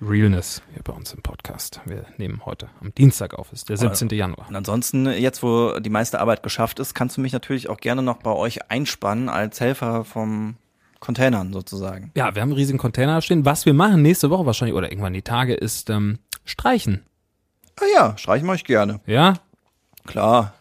Realness 0.00 0.62
hier 0.72 0.82
bei 0.82 0.92
uns 0.92 1.12
im 1.12 1.22
Podcast. 1.22 1.80
Wir 1.84 2.04
nehmen 2.18 2.42
heute 2.44 2.68
am 2.80 2.94
Dienstag 2.94 3.34
auf, 3.34 3.52
ist 3.52 3.68
der 3.68 3.76
17. 3.76 4.08
Januar. 4.10 4.48
Und 4.48 4.56
ansonsten, 4.56 5.06
jetzt 5.06 5.42
wo 5.42 5.78
die 5.80 5.90
meiste 5.90 6.20
Arbeit 6.20 6.42
geschafft 6.42 6.78
ist, 6.78 6.94
kannst 6.94 7.16
du 7.16 7.20
mich 7.20 7.32
natürlich 7.32 7.68
auch 7.68 7.78
gerne 7.78 8.02
noch 8.02 8.18
bei 8.18 8.32
euch 8.32 8.70
einspannen 8.70 9.28
als 9.28 9.60
Helfer 9.60 10.04
vom 10.04 10.56
Containern 11.00 11.52
sozusagen. 11.52 12.10
Ja, 12.14 12.34
wir 12.34 12.42
haben 12.42 12.50
einen 12.50 12.58
riesigen 12.58 12.78
Container 12.78 13.20
stehen. 13.22 13.44
Was 13.44 13.66
wir 13.66 13.74
machen 13.74 14.02
nächste 14.02 14.30
Woche 14.30 14.46
wahrscheinlich 14.46 14.76
oder 14.76 14.90
irgendwann 14.90 15.12
die 15.12 15.22
Tage 15.22 15.54
ist 15.54 15.90
ähm, 15.90 16.18
streichen. 16.44 17.04
Ah 17.78 17.84
ja, 17.94 18.18
streichen 18.18 18.46
wir 18.46 18.52
euch 18.52 18.64
gerne. 18.64 19.00
Ja, 19.06 19.34
Klar. 20.06 20.54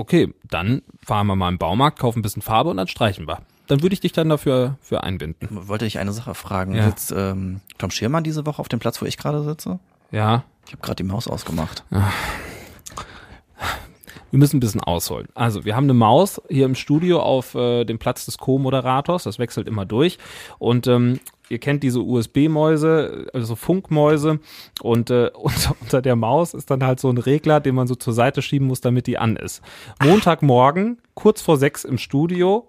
Okay, 0.00 0.32
dann 0.48 0.82
fahren 1.04 1.26
wir 1.26 1.36
mal 1.36 1.48
im 1.48 1.58
Baumarkt, 1.58 1.98
kaufen 1.98 2.20
ein 2.20 2.22
bisschen 2.22 2.42
Farbe 2.42 2.70
und 2.70 2.76
dann 2.78 2.88
streichen 2.88 3.28
wir. 3.28 3.38
Dann 3.66 3.82
würde 3.82 3.92
ich 3.92 4.00
dich 4.00 4.12
dann 4.12 4.28
dafür 4.28 4.76
für 4.80 5.04
einbinden. 5.04 5.48
Wollte 5.68 5.86
ich 5.86 5.98
eine 5.98 6.12
Sache 6.12 6.34
fragen. 6.34 6.74
Ja. 6.74 6.86
Sitzt 6.86 7.12
ähm, 7.16 7.60
Tom 7.78 7.90
Schirmann 7.90 8.24
diese 8.24 8.44
Woche 8.46 8.60
auf 8.60 8.68
dem 8.68 8.80
Platz, 8.80 9.00
wo 9.00 9.06
ich 9.06 9.16
gerade 9.16 9.44
sitze? 9.44 9.78
Ja, 10.10 10.42
Ich 10.66 10.72
habe 10.72 10.82
gerade 10.82 10.96
die 10.96 11.02
Maus 11.04 11.28
ausgemacht. 11.28 11.84
wir 11.90 12.08
müssen 14.38 14.56
ein 14.56 14.60
bisschen 14.60 14.80
ausholen. 14.80 15.28
Also, 15.34 15.64
wir 15.64 15.76
haben 15.76 15.84
eine 15.84 15.94
Maus 15.94 16.40
hier 16.48 16.66
im 16.66 16.74
Studio 16.74 17.20
auf 17.20 17.54
äh, 17.54 17.84
dem 17.84 17.98
Platz 17.98 18.24
des 18.24 18.38
Co-Moderators. 18.38 19.24
Das 19.24 19.38
wechselt 19.38 19.68
immer 19.68 19.84
durch. 19.86 20.18
Und 20.58 20.86
ähm, 20.86 21.20
ihr 21.50 21.58
kennt 21.58 21.82
diese 21.82 22.00
USB-Mäuse, 22.00 23.26
also 23.34 23.56
Funkmäuse. 23.56 24.40
Und 24.80 25.10
äh, 25.10 25.30
unter, 25.34 25.76
unter 25.80 26.00
der 26.00 26.16
Maus 26.16 26.54
ist 26.54 26.70
dann 26.70 26.84
halt 26.84 27.00
so 27.00 27.10
ein 27.10 27.18
Regler, 27.18 27.60
den 27.60 27.74
man 27.74 27.86
so 27.86 27.94
zur 27.94 28.14
Seite 28.14 28.40
schieben 28.40 28.68
muss, 28.68 28.80
damit 28.80 29.06
die 29.06 29.18
an 29.18 29.36
ist. 29.36 29.60
Montagmorgen, 30.02 30.98
kurz 31.14 31.42
vor 31.42 31.58
sechs 31.58 31.84
im 31.84 31.98
Studio. 31.98 32.66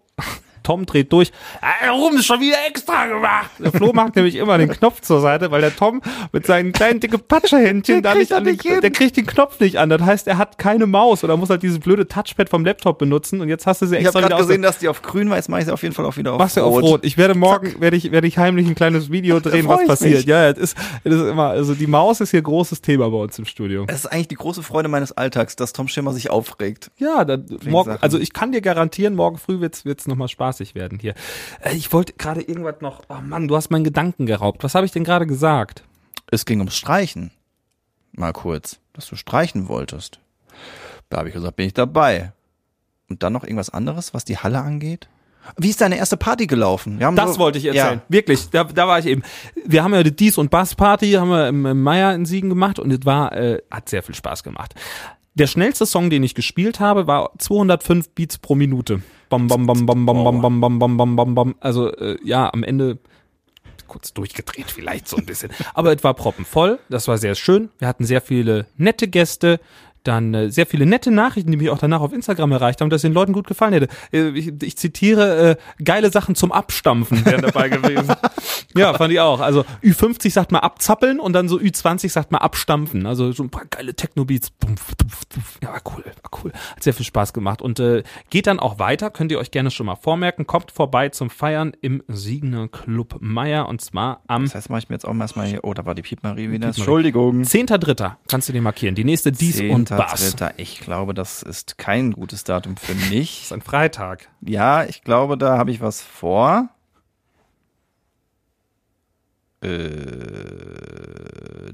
Tom 0.63 0.86
dreht 0.86 1.12
durch. 1.13 1.32
"Ah, 1.62 1.68
Warum 1.88 2.15
ist 2.18 2.25
schon 2.25 2.39
wieder 2.39 2.58
extra 2.68 3.08
gemacht? 3.08 3.51
Der 3.60 3.72
Flo 3.72 3.94
macht 3.94 4.15
nämlich 4.15 4.36
immer 4.36 4.58
den 4.58 4.70
Knopf 4.70 5.01
zur 5.01 5.22
Seite, 5.22 5.51
weil 5.51 5.62
der 5.62 5.75
Tom 5.75 6.01
mit 6.32 6.46
seinen 6.46 6.72
kleinen 6.72 7.00
dicken 7.00 7.20
Patscherhändchen 7.20 8.01
da 8.01 8.15
nicht 8.15 8.34
an 8.34 8.44
den, 8.44 8.58
hin. 8.60 8.82
der 8.82 8.91
kriegt 8.91 9.18
den 9.18 9.25
Knopf 9.25 9.60
nicht 9.60 9.77
an. 9.77 9.89
Das 9.89 10.01
heißt, 10.01 10.27
er 10.27 10.38
hat 10.38 10.58
keine 10.58 10.86
Maus 10.88 11.24
oder 11.24 11.38
muss 11.38 11.50
halt 11.50 11.63
dieses 11.63 11.80
blöde 11.80 12.08
Touchpad 12.08 12.50
vom 12.50 12.65
Laptop 12.65 12.98
benutzen 13.00 13.41
und 13.41 13.50
jetzt 13.50 13.65
hast 13.68 13.82
du 13.82 13.86
sie 13.86 13.96
Ich 13.98 14.06
extra 14.06 14.20
habe 14.20 14.25
wieder 14.25 14.30
gerade 14.30 14.44
aus 14.44 14.48
gesehen, 14.48 14.62
dass 14.62 14.77
die 14.77 14.88
auf 14.88 15.01
grün 15.01 15.30
war. 15.30 15.38
Jetzt 15.38 15.50
mache 15.50 15.60
ich 15.62 15.65
sie 15.65 15.74
auf 15.74 15.84
jeden 15.84 15.94
Fall 15.96 16.06
auch 16.06 16.18
wieder 16.18 16.34
auf 16.34 16.39
Machst 16.39 16.58
du 16.58 16.63
auf 16.63 16.82
rot. 16.82 17.06
Ich 17.06 17.18
werde 17.18 17.36
morgen, 17.36 17.80
werde 17.80 17.98
ich, 17.98 18.12
werde 18.12 18.27
ich 18.27 18.38
heimlich 18.38 18.68
ein 18.68 18.75
kleines 18.75 19.12
Video 19.12 19.39
drehen, 19.39 19.68
was 19.68 19.82
ich 19.82 19.88
passiert. 19.88 20.18
mich. 20.18 20.25
Ja, 20.25 20.48
es 20.50 20.58
ist, 20.58 20.77
es 21.03 21.13
ist 21.13 21.22
immer, 21.30 21.48
also 21.50 21.74
die 21.74 21.88
Maus 21.88 22.22
ist 22.22 22.32
hier 22.32 22.41
großes 22.41 22.82
Thema 22.82 23.10
bei 23.10 23.18
uns 23.18 23.38
im 23.39 23.46
Studio. 23.46 23.86
Es 23.88 23.96
ist 24.00 24.06
eigentlich 24.08 24.27
die 24.30 24.36
große 24.36 24.63
Freude 24.63 24.89
meines 24.89 25.12
Alltags, 25.12 25.56
dass 25.56 25.74
Tom 25.74 25.88
Schirmer 25.88 26.13
sich 26.13 26.30
aufregt. 26.30 26.91
Ja, 26.98 27.25
dann 27.25 27.46
morgen, 27.65 27.98
also 28.01 28.18
ich 28.20 28.34
kann 28.34 28.51
dir 28.51 28.62
garantieren, 28.62 29.15
morgen 29.15 29.38
früh 29.38 29.60
wird's 29.62 29.86
wird's 29.86 30.08
noch 30.08 30.15
mal 30.15 30.27
spaßig 30.51 30.75
werden 30.75 31.00
hier. 31.00 31.13
Äh, 31.62 31.75
Ich 31.75 31.91
wollte 31.93 32.13
gerade 32.13 32.41
irgendwas 32.41 32.81
noch. 32.81 33.01
Oh 33.10 33.15
Mann, 33.24 33.48
du 33.48 33.55
hast 33.55 33.70
meinen 33.72 33.84
Gedanken 33.84 34.25
geraubt. 34.25 34.63
Was 34.63 34.75
habe 34.75 34.86
ich 34.86 34.91
denn 34.91 35.03
gerade 35.03 35.25
gesagt? 35.27 35.84
Es 36.31 36.46
ging 36.46 36.60
ums 36.60 36.75
Streichen. 36.75 37.31
Mal 38.13 38.34
kurz, 38.34 38.79
dass 38.93 39.08
du 39.08 39.15
streichen 39.15 39.67
wolltest. 39.70 40.20
Da 41.10 41.17
habe 41.20 41.29
ich 41.29 41.34
gesagt, 41.34 41.55
bin 41.55 41.67
ich 41.67 41.74
dabei. 41.74 42.34
Und 43.10 43.24
dann 43.24 43.34
noch 43.34 43.43
irgendwas 43.43 43.70
anderes, 43.70 44.13
was 44.13 44.25
die 44.25 44.38
Halle 44.38 44.60
angeht? 44.60 45.08
Wie 45.58 45.70
ist 45.70 45.81
deine 45.81 45.98
erste 45.98 46.17
Party 46.17 46.46
gelaufen? 46.48 47.00
Das 47.15 47.34
so- 47.34 47.39
wollte 47.39 47.58
ich 47.58 47.65
erzählen. 47.65 48.00
Ja. 48.00 48.05
Wirklich, 48.10 48.50
da, 48.51 48.63
da 48.65 48.88
war 48.88 49.00
ich 49.00 49.05
eben. 49.08 49.24
Wir 49.65 49.84
haben 49.84 49.93
ja 49.93 50.03
die 50.03 50.15
Dies- 50.15 50.38
und 50.38 50.51
Bass-Party, 50.51 51.12
haben 51.13 51.29
wir 51.29 51.48
im, 51.48 51.65
im 51.65 51.81
Meier 51.81 52.13
in 52.13 52.25
Siegen 52.25 52.50
gemacht 52.50 52.77
und 52.79 52.91
es 52.91 53.05
war, 53.05 53.31
äh, 53.34 53.62
hat 53.72 53.89
sehr 53.89 54.03
viel 54.03 54.13
Spaß 54.15 54.43
gemacht. 54.43 54.75
Der 55.34 55.48
schnellste 55.48 55.86
Song, 55.86 56.10
den 56.10 56.24
ich 56.24 56.36
gespielt 56.36 56.80
habe, 56.80 57.08
war 57.08 57.32
205 57.38 58.10
Beats 58.10 58.38
pro 58.38 58.56
Minute. 58.56 59.02
Bam, 59.30 59.48
bam, 59.48 59.66
bam, 59.66 59.86
bam, 59.86 60.06
bam, 60.06 60.24
bam, 60.24 60.42
bam, 60.42 60.60
bam, 60.60 60.80
bam, 60.80 60.98
bam, 60.98 61.15
bam, 61.15 61.36
bam. 61.36 61.56
Also, 61.62 61.89
äh, 61.96 62.17
ja, 62.24 62.52
am 62.54 62.63
Ende 62.63 63.00
kurz 63.88 64.13
durchgedreht 64.13 64.72
vielleicht 64.72 65.08
so 65.08 65.17
ein 65.17 65.26
bisschen. 65.26 65.52
Aber 65.74 65.94
es 65.94 66.04
war 66.04 66.13
proppenvoll, 66.13 66.80
das 66.89 67.08
war 67.08 67.17
sehr 67.17 67.36
schön. 67.36 67.70
Wir 67.80 67.88
hatten 67.89 68.06
sehr 68.06 68.22
viele 68.22 68.65
nette 68.78 69.08
Gäste, 69.08 69.60
dann 70.04 70.34
äh, 70.34 70.50
sehr 70.50 70.66
viele 70.66 70.86
nette 70.86 71.12
Nachrichten, 71.12 71.52
die 71.52 71.58
mich 71.58 71.70
auch 71.70 71.78
danach 71.78 72.02
auf 72.02 72.14
Instagram 72.14 72.52
erreicht 72.52 72.82
haben, 72.82 72.90
dass 72.90 73.02
den 73.02 73.14
Leuten 73.14 73.34
gut 73.34 73.48
gefallen 73.48 73.74
hätte. 73.74 73.88
Äh, 74.12 74.30
ich, 74.30 74.52
ich 74.62 74.78
zitiere, 74.78 75.52
äh, 75.52 75.84
geile 75.84 76.12
Sachen 76.12 76.36
zum 76.36 76.52
Abstampfen 76.52 77.26
wären 77.26 77.42
dabei 77.42 77.70
gewesen. 77.70 78.14
ja, 78.76 78.94
fand 78.94 79.14
ich 79.14 79.20
auch. 79.20 79.40
Also 79.40 79.66
Ü50 79.84 80.32
sagt 80.32 80.52
mal 80.52 80.60
abzappeln 80.60 81.20
und 81.20 81.34
dann 81.34 81.48
so 81.48 81.58
Ü20 81.58 82.10
sagt 82.10 82.32
mal 82.32 82.40
abstampfen. 82.40 83.06
Also 83.06 83.32
so 83.32 83.44
ein 83.44 83.50
paar 83.50 83.66
geile 83.66 83.94
Techno-Beats. 83.94 84.52
Ja, 85.62 85.70
war 85.74 85.82
cool, 85.96 86.04
war 86.06 86.40
cool. 86.44 86.52
Hat 86.54 86.84
sehr 86.84 86.94
viel 86.94 87.06
Spaß 87.06 87.34
gemacht. 87.34 87.62
Und 87.62 87.80
äh, 87.80 88.04
geht 88.30 88.48
dann 88.48 88.60
auch 88.60 88.80
weiter, 88.80 89.10
könnt 89.10 89.32
ihr 89.32 89.40
euch 89.40 89.52
gerne 89.52 89.72
schon 89.72 89.86
mal 89.86 89.96
vormerken. 89.96 90.48
Kommt 90.48 90.72
vorbei 90.72 91.10
zum 91.10 91.30
Feiern 91.30 91.74
im 91.82 92.04
Siegener 92.08 92.68
Club 92.68 93.18
Meier 93.20 93.68
und 93.68 93.82
zwar 93.82 94.22
am 94.28 94.44
Das 94.46 94.56
heißt, 94.56 94.70
mache 94.70 94.80
ich 94.80 94.90
mir 94.90 94.96
jetzt 94.96 95.06
auch 95.06 95.14
mal 95.14 95.26
erstmal 95.26 95.48
hier. 95.48 95.64
Oh, 95.64 95.74
da 95.74 95.86
war 95.86 95.96
die 95.96 96.02
Piepmarie 96.02 96.50
wieder. 96.50 96.68
Piepmarie. 96.68 96.80
Entschuldigung. 96.80 97.42
10.3. 97.42 98.14
kannst 98.28 98.50
du 98.50 98.54
dir 98.54 98.62
markieren. 98.62 98.96
Die 98.96 99.04
nächste 99.04 99.32
Dies 99.32 99.62
und 99.62 99.90
Dritter. 99.97 100.54
Ich 100.58 100.80
glaube, 100.80 101.13
das 101.13 101.43
ist 101.43 101.77
kein 101.77 102.12
gutes 102.12 102.43
Datum 102.43 102.77
für 102.77 102.95
mich. 102.95 103.43
ist 103.43 103.54
ein 103.54 103.62
Freitag. 103.62 104.30
Ja, 104.41 104.84
ich 104.84 105.04
glaube, 105.04 105.38
da 105.38 105.58
habe 105.58 105.71
ich 105.71 105.82
was 105.82 106.01
vor. 106.01 106.69
Äh, 109.62 109.69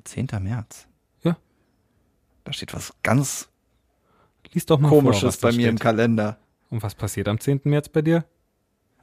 10. 0.03 0.27
März. 0.41 0.87
Ja. 1.23 1.37
Da 2.43 2.53
steht 2.53 2.73
was 2.73 2.93
ganz 3.03 3.49
Lies 4.53 4.65
doch 4.65 4.79
mal 4.79 4.89
vor, 4.89 4.99
Komisches 4.99 5.39
da 5.39 5.49
bei 5.49 5.55
mir 5.55 5.69
im 5.69 5.77
steht. 5.77 5.83
Kalender. 5.83 6.37
Und 6.69 6.83
was 6.83 6.95
passiert 6.95 7.27
am 7.27 7.39
10. 7.39 7.61
März 7.65 7.89
bei 7.89 8.01
dir? 8.01 8.25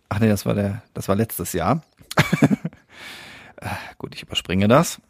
Ach 0.08 0.18
nee, 0.18 0.28
das 0.28 0.44
war 0.46 0.54
der, 0.54 0.82
das 0.94 1.08
war 1.08 1.16
letztes 1.16 1.52
Jahr. 1.52 1.82
äh, 3.56 3.68
gut, 3.98 4.14
ich 4.14 4.22
überspringe 4.22 4.68
das. 4.68 5.00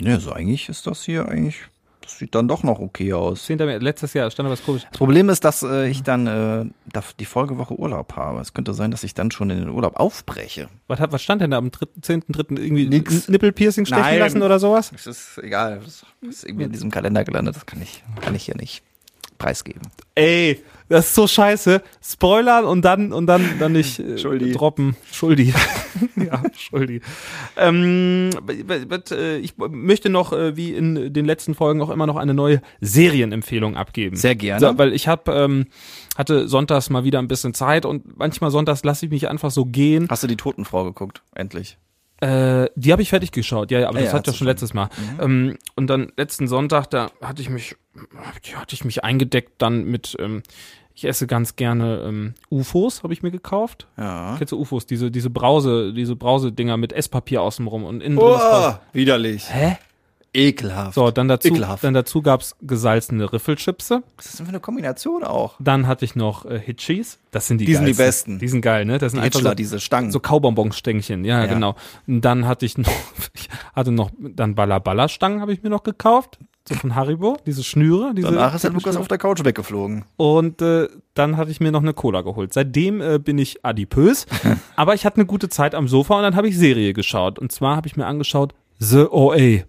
Ne, 0.00 0.18
so 0.18 0.32
eigentlich 0.32 0.68
ist 0.68 0.86
das 0.86 1.02
hier 1.04 1.28
eigentlich, 1.28 1.62
das 2.04 2.18
sieht 2.18 2.34
dann 2.34 2.48
doch 2.48 2.62
noch 2.62 2.78
okay 2.78 3.12
aus. 3.12 3.44
10. 3.46 3.58
März, 3.58 3.82
letztes 3.82 4.14
Jahr 4.14 4.30
stand 4.30 4.46
da 4.46 4.52
was 4.52 4.64
komisch. 4.64 4.82
Das 4.90 4.98
Problem 4.98 5.28
ist, 5.28 5.44
dass 5.44 5.62
äh, 5.62 5.88
ich 5.88 6.02
dann 6.02 6.26
äh, 6.26 6.64
die 7.18 7.24
Folgewoche 7.24 7.78
Urlaub 7.78 8.14
habe. 8.16 8.40
Es 8.40 8.54
könnte 8.54 8.74
sein, 8.74 8.90
dass 8.90 9.04
ich 9.04 9.14
dann 9.14 9.30
schon 9.30 9.50
in 9.50 9.58
den 9.58 9.68
Urlaub 9.68 9.96
aufbreche. 9.96 10.68
Was, 10.86 11.00
hat, 11.00 11.12
was 11.12 11.22
stand 11.22 11.42
denn 11.42 11.50
da 11.50 11.58
am 11.58 11.68
10.3. 11.68 12.58
irgendwie 12.58 12.88
Nix. 12.88 13.28
Nippelpiercing 13.28 13.86
stechen 13.86 14.02
Nein. 14.02 14.18
lassen 14.18 14.42
oder 14.42 14.58
sowas? 14.58 14.92
Es 14.94 15.06
ist 15.06 15.38
egal, 15.38 15.80
das 15.84 16.04
ist 16.22 16.44
irgendwie 16.44 16.64
in 16.64 16.72
diesem 16.72 16.90
Kalender 16.90 17.24
gelandet. 17.24 17.56
Das 17.56 17.66
kann 17.66 17.80
ich, 17.82 18.02
kann 18.20 18.34
ich 18.34 18.44
hier 18.44 18.56
nicht 18.56 18.82
preisgeben. 19.38 19.82
Ey, 20.14 20.62
das 20.88 21.06
ist 21.06 21.14
so 21.14 21.26
scheiße. 21.26 21.82
Spoilern 22.02 22.64
und 22.66 22.82
dann 22.84 23.12
und 23.12 23.26
dann 23.26 23.58
dann 23.58 23.72
nicht 23.72 23.98
äh, 23.98 24.18
Schuldi. 24.18 24.52
droppen. 24.52 24.96
Schuldi. 25.10 25.54
ja, 26.16 26.42
Schuldi. 26.56 27.00
Ähm, 27.56 28.30
äh, 29.10 29.38
ich 29.38 29.54
möchte 29.56 30.10
noch, 30.10 30.32
äh, 30.32 30.56
wie 30.56 30.74
in 30.74 31.12
den 31.12 31.24
letzten 31.24 31.54
Folgen, 31.54 31.80
auch 31.80 31.90
immer 31.90 32.06
noch 32.06 32.16
eine 32.16 32.34
neue 32.34 32.60
Serienempfehlung 32.80 33.76
abgeben. 33.76 34.16
Sehr 34.16 34.34
gerne. 34.34 34.60
So, 34.60 34.78
weil 34.78 34.92
ich 34.92 35.08
habe 35.08 35.32
ähm, 35.32 35.66
hatte 36.16 36.48
sonntags 36.48 36.90
mal 36.90 37.04
wieder 37.04 37.18
ein 37.18 37.28
bisschen 37.28 37.54
Zeit 37.54 37.86
und 37.86 38.18
manchmal 38.18 38.50
sonntags 38.50 38.84
lasse 38.84 39.06
ich 39.06 39.12
mich 39.12 39.28
einfach 39.28 39.50
so 39.50 39.64
gehen. 39.64 40.06
Hast 40.10 40.22
du 40.22 40.26
die 40.26 40.36
Totenfrau 40.36 40.84
geguckt? 40.84 41.22
Endlich. 41.34 41.78
Äh, 42.24 42.70
die 42.74 42.90
habe 42.90 43.02
ich 43.02 43.10
fertig 43.10 43.32
geschaut, 43.32 43.70
ja, 43.70 43.80
ja 43.80 43.88
aber 43.88 43.98
Ja, 43.98 44.04
das 44.04 44.12
ja, 44.12 44.18
hat 44.18 44.26
ja 44.26 44.32
schon 44.32 44.46
letztes 44.46 44.72
Mal. 44.72 44.88
Ähm, 45.20 45.58
und 45.76 45.88
dann 45.88 46.10
letzten 46.16 46.48
Sonntag, 46.48 46.86
da 46.86 47.10
hatte 47.20 47.42
ich 47.42 47.50
mich, 47.50 47.76
hatte 48.54 48.74
ich 48.74 48.84
mich 48.84 49.04
eingedeckt 49.04 49.52
dann 49.58 49.84
mit, 49.84 50.16
ähm, 50.18 50.42
ich 50.94 51.04
esse 51.04 51.26
ganz 51.26 51.56
gerne 51.56 52.02
ähm, 52.06 52.34
UFOs, 52.50 53.02
habe 53.02 53.12
ich 53.12 53.22
mir 53.22 53.30
gekauft. 53.30 53.88
Ja. 53.98 54.36
Kennst 54.38 54.52
du 54.52 54.58
UFOs? 54.58 54.86
Diese, 54.86 55.10
diese 55.10 55.28
Brause, 55.28 55.92
diese 55.92 56.16
Brausedinger 56.16 56.78
mit 56.78 56.94
Esspapier 56.94 57.42
außenrum 57.42 57.84
und 57.84 58.02
innen 58.02 58.16
drin 58.16 58.32
ist 58.32 58.38
Brause. 58.38 58.80
widerlich. 58.92 59.52
Hä? 59.52 59.76
Ekelhaft. 60.34 60.94
So, 60.94 61.10
dann 61.10 61.28
dazu, 61.28 61.48
Ekelhaft. 61.48 61.84
dann 61.84 61.94
dazu 61.94 62.20
gab's 62.20 62.56
gesalzene 62.60 63.32
Riffelchipse. 63.32 64.02
Was 64.16 64.24
ist 64.26 64.32
das 64.34 64.36
denn 64.38 64.46
für 64.46 64.50
eine 64.50 64.60
Kombination 64.60 65.24
auch? 65.24 65.54
Dann 65.60 65.86
hatte 65.86 66.04
ich 66.04 66.16
noch 66.16 66.44
äh, 66.44 66.58
Hitchis. 66.58 67.18
Das 67.30 67.46
sind 67.46 67.58
die 67.58 67.64
Die 67.66 67.74
sind 67.74 67.86
die 67.86 67.94
besten. 67.94 68.38
Die 68.38 68.48
sind 68.48 68.60
geil, 68.60 68.84
ne? 68.84 68.98
Das 68.98 69.12
sind 69.12 69.20
Die 69.20 69.26
einfach 69.26 69.38
Hitchler, 69.38 69.50
so, 69.50 69.54
diese 69.54 69.80
Stangen. 69.80 70.10
so 70.10 70.20
Kaubonbonstängchen, 70.20 71.24
ja, 71.24 71.40
Ja. 71.40 71.46
genau. 71.46 71.76
Und 72.06 72.20
dann 72.22 72.46
hatte 72.46 72.66
ich 72.66 72.76
noch, 72.78 72.90
ich 73.34 73.48
hatte 73.74 73.92
noch, 73.92 74.10
dann 74.18 74.54
Balla 74.54 74.78
Balla 74.78 75.08
Stangen 75.08 75.40
habe 75.40 75.52
ich 75.52 75.62
mir 75.62 75.70
noch 75.70 75.82
gekauft. 75.84 76.38
so 76.68 76.74
von 76.74 76.94
Haribo, 76.94 77.36
diese 77.46 77.62
Schnüre. 77.62 78.12
Diese 78.14 78.28
Danach 78.30 78.54
ist 78.54 78.64
der 78.64 78.70
Lukas 78.70 78.84
Schnüre. 78.94 79.00
auf 79.00 79.08
der 79.08 79.18
Couch 79.18 79.44
weggeflogen. 79.44 80.04
Und 80.16 80.62
äh, 80.62 80.88
dann 81.14 81.36
hatte 81.36 81.50
ich 81.50 81.60
mir 81.60 81.70
noch 81.72 81.82
eine 81.82 81.92
Cola 81.94 82.22
geholt. 82.22 82.52
Seitdem 82.54 83.00
äh, 83.00 83.18
bin 83.18 83.38
ich 83.38 83.64
adipös, 83.64 84.26
aber 84.76 84.94
ich 84.94 85.04
hatte 85.06 85.16
eine 85.18 85.26
gute 85.26 85.48
Zeit 85.48 85.74
am 85.74 85.88
Sofa 85.88 86.16
und 86.16 86.22
dann 86.22 86.36
habe 86.36 86.48
ich 86.48 86.56
Serie 86.58 86.92
geschaut. 86.92 87.38
Und 87.38 87.52
zwar 87.52 87.76
habe 87.76 87.86
ich 87.86 87.96
mir 87.96 88.06
angeschaut 88.06 88.54
The 88.78 89.04
OA. 89.10 89.64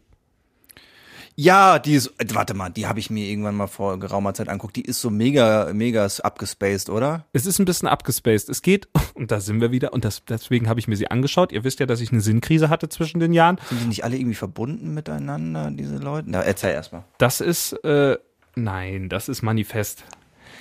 Ja, 1.37 1.79
die 1.79 1.95
ist, 1.95 2.07
äh, 2.17 2.25
warte 2.33 2.53
mal, 2.53 2.69
die 2.69 2.87
habe 2.87 2.99
ich 2.99 3.09
mir 3.09 3.25
irgendwann 3.27 3.55
mal 3.55 3.67
vor 3.67 3.99
geraumer 3.99 4.33
Zeit 4.33 4.47
anguckt. 4.47 4.75
Die 4.77 4.85
ist 4.85 5.01
so 5.01 5.09
mega, 5.09 5.69
mega 5.73 6.07
abgespaced, 6.23 6.89
oder? 6.89 7.25
Es 7.33 7.45
ist 7.45 7.59
ein 7.59 7.65
bisschen 7.65 7.89
abgespaced. 7.89 8.47
Es 8.49 8.61
geht, 8.61 8.87
und 9.15 9.31
da 9.31 9.41
sind 9.41 9.59
wir 9.59 9.71
wieder, 9.71 9.91
und 9.91 10.05
das, 10.05 10.23
deswegen 10.25 10.69
habe 10.69 10.79
ich 10.79 10.87
mir 10.87 10.95
sie 10.95 11.11
angeschaut. 11.11 11.51
Ihr 11.51 11.63
wisst 11.65 11.79
ja, 11.81 11.85
dass 11.85 11.99
ich 11.99 12.11
eine 12.13 12.21
Sinnkrise 12.21 12.69
hatte 12.69 12.87
zwischen 12.87 13.19
den 13.19 13.33
Jahren. 13.33 13.59
Sind 13.69 13.81
die 13.81 13.87
nicht 13.87 14.03
alle 14.05 14.15
irgendwie 14.15 14.35
verbunden 14.35 14.93
miteinander, 14.93 15.71
diese 15.71 15.97
Leute? 15.97 16.29
Na, 16.31 16.41
erzähl 16.41 16.71
erstmal. 16.71 17.03
Das 17.17 17.41
ist, 17.41 17.73
äh, 17.83 18.17
nein, 18.55 19.09
das 19.09 19.27
ist 19.27 19.41
Manifest. 19.41 20.05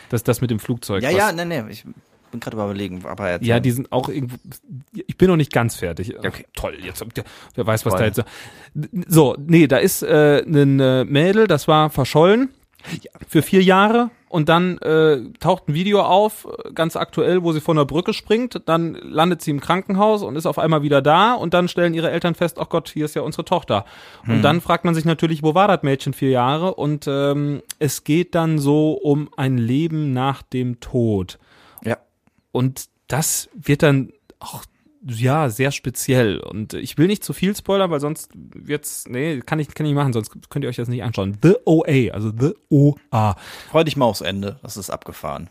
Das 0.09 0.23
das 0.25 0.41
mit 0.41 0.51
dem 0.51 0.59
Flugzeug. 0.59 1.03
Ja, 1.03 1.11
was- 1.11 1.17
ja, 1.17 1.33
nee, 1.33 1.45
nee, 1.45 1.63
ich 1.71 1.85
bin 2.35 2.41
gerade 2.41 2.57
überlegen, 2.57 3.05
aber 3.05 3.31
erzähl. 3.31 3.49
Ja, 3.49 3.61
die 3.61 3.71
sind 3.71 3.93
auch 3.93 4.09
irgendwo. 4.09 4.37
Ich 4.93 5.17
bin 5.17 5.29
noch 5.29 5.37
nicht 5.37 5.53
ganz 5.53 5.77
fertig. 5.77 6.19
Okay. 6.19 6.45
Toll, 6.55 6.77
jetzt 6.83 7.05
wer 7.55 7.67
weiß, 7.67 7.87
was 7.87 7.95
Toll. 7.95 8.01
da 8.01 8.07
jetzt. 8.07 8.25
So, 9.09 9.37
nee, 9.39 9.67
da 9.67 9.79
ist 9.79 10.03
äh, 10.03 10.43
ein 10.45 10.81
äh, 10.81 11.05
Mädel, 11.05 11.47
das 11.47 11.69
war 11.69 11.91
verschollen 11.91 12.51
für 13.27 13.41
vier 13.41 13.63
Jahre 13.63 14.11
und 14.29 14.49
dann 14.49 14.79
äh, 14.79 15.21
taucht 15.41 15.69
ein 15.69 15.75
Video 15.75 16.03
auf, 16.03 16.47
ganz 16.75 16.97
aktuell, 16.97 17.43
wo 17.43 17.53
sie 17.53 17.61
von 17.61 17.77
der 17.77 17.85
Brücke 17.85 18.13
springt. 18.13 18.61
Dann 18.67 18.95
landet 18.95 19.41
sie 19.41 19.53
im 19.53 19.61
Krankenhaus 19.61 20.23
und 20.23 20.37
ist 20.37 20.45
auf 20.45 20.59
einmal 20.59 20.83
wieder 20.83 21.01
da 21.01 21.35
und 21.35 21.55
dann 21.55 21.69
stellen 21.69 21.95
ihre 21.95 22.11
Eltern 22.11 22.35
fest, 22.35 22.59
ach 22.61 22.69
Gott, 22.69 22.91
hier 22.91 23.07
ist 23.07 23.15
ja 23.15 23.23
unsere 23.23 23.45
Tochter. 23.45 23.87
Und 24.27 24.43
dann 24.43 24.61
fragt 24.61 24.85
man 24.85 24.95
sich 24.95 25.05
natürlich, 25.05 25.43
wo 25.43 25.55
war 25.55 25.69
das 25.69 25.83
Mädchen 25.83 26.13
vier 26.13 26.31
Jahre? 26.31 26.75
Und 26.75 27.07
ähm, 27.09 27.63
es 27.79 28.05
geht 28.05 28.35
dann 28.35 28.59
so 28.59 28.93
um 28.93 29.31
ein 29.37 29.57
Leben 29.57 30.13
nach 30.13 30.43
dem 30.43 30.81
Tod. 30.81 31.39
Und 32.55 32.85
das 33.09 33.49
wird 33.53 33.83
dann 33.83 34.13
auch 34.39 34.65
ja 35.05 35.51
sehr 35.51 35.73
speziell. 35.73 36.39
Und 36.39 36.73
ich 36.73 36.97
will 36.97 37.09
nicht 37.09 37.25
zu 37.25 37.33
viel 37.33 37.55
spoilern, 37.57 37.91
weil 37.91 37.99
sonst 37.99 38.31
wird's 38.35 39.07
nee 39.09 39.41
kann 39.41 39.59
ich 39.59 39.75
kann 39.75 39.87
ich 39.87 39.93
machen, 39.93 40.13
sonst 40.13 40.31
könnt 40.49 40.65
ihr 40.65 40.69
euch 40.69 40.77
das 40.77 40.89
nicht 40.89 41.03
anschauen. 41.03 41.37
The 41.43 41.57
OA, 41.65 42.13
also 42.13 42.31
The 42.31 42.55
OA. 42.71 43.37
Freu 43.71 43.83
dich 43.83 43.97
mal 43.97 44.07
aufs 44.07 44.21
Ende, 44.21 44.61
das 44.63 44.77
ist 44.77 44.91
abgefahren. 44.91 45.51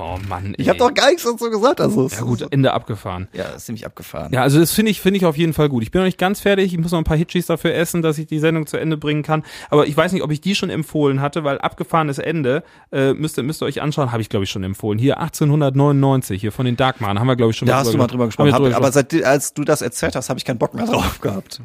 Oh 0.00 0.18
Mann, 0.28 0.54
Ich 0.56 0.68
habe 0.68 0.78
doch 0.78 0.94
gar 0.94 1.08
nichts 1.08 1.24
dazu 1.24 1.50
gesagt, 1.50 1.80
also. 1.80 2.08
ja 2.08 2.20
gut 2.22 2.46
Ende 2.50 2.72
abgefahren. 2.72 3.28
Ja, 3.34 3.44
ist 3.50 3.66
ziemlich 3.66 3.84
abgefahren. 3.84 4.32
Ja, 4.32 4.42
also 4.42 4.58
das 4.58 4.72
finde 4.72 4.90
ich 4.90 5.00
finde 5.00 5.18
ich 5.18 5.26
auf 5.26 5.36
jeden 5.36 5.52
Fall 5.52 5.68
gut. 5.68 5.82
Ich 5.82 5.90
bin 5.90 6.00
noch 6.00 6.06
nicht 6.06 6.16
ganz 6.16 6.40
fertig. 6.40 6.72
Ich 6.72 6.78
muss 6.78 6.92
noch 6.92 6.98
ein 6.98 7.04
paar 7.04 7.18
Hitchis 7.18 7.46
dafür 7.46 7.74
essen, 7.74 8.00
dass 8.00 8.16
ich 8.16 8.26
die 8.26 8.38
Sendung 8.38 8.66
zu 8.66 8.78
Ende 8.78 8.96
bringen 8.96 9.22
kann. 9.22 9.44
Aber 9.68 9.86
ich 9.86 9.94
weiß 9.96 10.12
nicht, 10.12 10.22
ob 10.22 10.30
ich 10.30 10.40
die 10.40 10.54
schon 10.54 10.70
empfohlen 10.70 11.20
hatte, 11.20 11.44
weil 11.44 11.58
abgefahrenes 11.58 12.18
Ende 12.18 12.62
äh, 12.92 13.12
müsst 13.12 13.36
ihr 13.36 13.42
müsst 13.42 13.62
ihr 13.62 13.66
euch 13.66 13.82
anschauen. 13.82 14.10
Habe 14.10 14.22
ich 14.22 14.30
glaube 14.30 14.44
ich 14.44 14.50
schon 14.50 14.64
empfohlen. 14.64 14.98
Hier 14.98 15.20
1899 15.20 16.40
hier 16.40 16.52
von 16.52 16.64
den 16.64 16.76
Darkman 16.76 17.18
haben 17.18 17.26
wir 17.26 17.36
glaube 17.36 17.50
ich 17.50 17.58
schon 17.58 17.68
Da 17.68 17.74
mal 17.74 17.80
hast 17.80 17.92
du 17.92 17.98
mal 17.98 18.06
drüber 18.06 18.26
gesprochen. 18.26 18.52
Hab, 18.52 18.62
drüber 18.62 18.76
aber 18.76 18.92
seit, 18.92 19.12
als 19.22 19.52
du 19.52 19.64
das 19.64 19.82
erzählt 19.82 20.16
hast, 20.16 20.30
habe 20.30 20.38
ich 20.38 20.44
keinen 20.44 20.58
Bock 20.58 20.74
mehr 20.74 20.86
drauf 20.86 21.20
gehabt. 21.20 21.60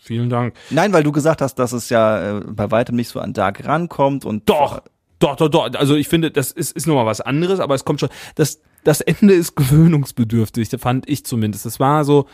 Vielen 0.00 0.30
Dank. 0.30 0.54
Nein, 0.70 0.92
weil 0.92 1.02
du 1.02 1.10
gesagt 1.10 1.40
hast, 1.42 1.56
dass 1.56 1.72
es 1.72 1.90
ja 1.90 2.38
äh, 2.38 2.40
bei 2.46 2.70
weitem 2.70 2.94
nicht 2.94 3.08
so 3.08 3.18
an 3.18 3.32
Dark 3.32 3.64
rankommt 3.66 4.24
und 4.24 4.48
Doch, 4.48 4.82
doch, 5.18 5.36
doch, 5.36 5.48
doch. 5.48 5.74
Also 5.74 5.94
ich 5.94 6.08
finde, 6.08 6.30
das 6.30 6.52
ist, 6.52 6.72
ist 6.72 6.86
nochmal 6.86 7.06
was 7.06 7.20
anderes, 7.20 7.60
aber 7.60 7.74
es 7.74 7.84
kommt 7.84 8.00
schon. 8.00 8.10
Das, 8.34 8.60
das 8.84 9.00
Ende 9.00 9.34
ist 9.34 9.56
gewöhnungsbedürftig, 9.56 10.68
fand 10.78 11.08
ich 11.08 11.24
zumindest. 11.24 11.66
Es 11.66 11.80
war 11.80 12.04
so, 12.04 12.26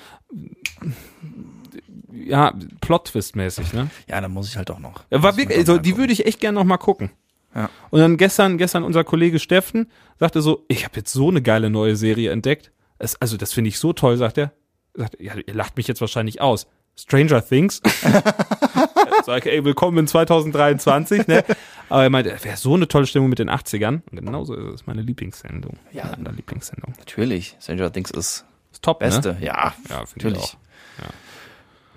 ja, 2.12 2.55
Plot-Twist-mäßig, 2.81 3.73
ne? 3.73 3.90
Ja, 4.09 4.21
dann 4.21 4.33
muss 4.33 4.49
ich 4.49 4.57
halt 4.57 4.71
auch 4.71 4.79
noch. 4.79 5.05
War 5.11 5.37
wirklich, 5.37 5.59
also, 5.59 5.75
mal 5.75 5.83
die 5.83 5.97
würde 5.97 6.12
ich 6.12 6.27
echt 6.27 6.40
gerne 6.40 6.59
noch 6.59 6.64
mal 6.64 6.79
gucken. 6.79 7.11
Ja. 7.55 7.68
Und 7.90 8.01
dann 8.01 8.16
gestern, 8.16 8.59
gestern 8.59 8.83
unser 8.83 9.05
Kollege 9.05 9.38
Steffen 9.38 9.90
sagte 10.18 10.40
so, 10.40 10.64
ich 10.68 10.85
habe 10.85 10.97
jetzt 10.97 11.12
so 11.12 11.29
eine 11.29 11.42
geile 11.42 11.71
neue 11.71 11.97
Serie 11.97 12.31
entdeckt. 12.31 12.73
Es, 12.99 13.21
also 13.21 13.37
das 13.37 13.53
finde 13.53 13.68
ich 13.68 13.79
so 13.79 13.92
toll, 13.92 14.16
sagt 14.16 14.38
er. 14.38 14.53
Sagt, 14.95 15.21
ja, 15.21 15.35
ihr 15.35 15.55
lacht 15.55 15.77
mich 15.77 15.87
jetzt 15.88 16.01
wahrscheinlich 16.01 16.40
aus. 16.40 16.66
Stranger 16.97 17.47
Things. 17.47 17.83
Sag, 19.24 19.46
ey, 19.46 19.64
willkommen 19.64 19.98
in 19.98 20.06
2023, 20.06 21.26
ne? 21.28 21.44
Aber 21.88 22.02
er 22.02 22.11
meinte, 22.11 22.37
wäre 22.42 22.56
so 22.56 22.74
eine 22.74 22.88
tolle 22.88 23.06
Stimmung 23.06 23.28
mit 23.28 23.38
den 23.38 23.50
80ern. 23.50 24.00
Und 24.11 24.16
genauso 24.24 24.54
ist 24.54 24.74
es 24.80 24.87
meine 24.87 25.02
Lieblingssendung. 25.02 25.78
Ja. 25.92 26.04
Meine 26.04 26.16
andere 26.18 26.35
Lieblingssendung. 26.35 26.94
Natürlich. 26.98 27.56
Stranger 27.61 27.92
Things 27.92 28.11
ist 28.11 28.44
Ist 28.72 28.82
top, 28.82 28.98
Beste. 29.00 29.35
Ne? 29.35 29.44
Ja, 29.46 29.74
Ja, 29.88 30.04
finde 30.06 30.08
ich 30.16 30.24
natürlich. 30.24 30.56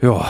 Ja. 0.01 0.09
Wollen 0.11 0.29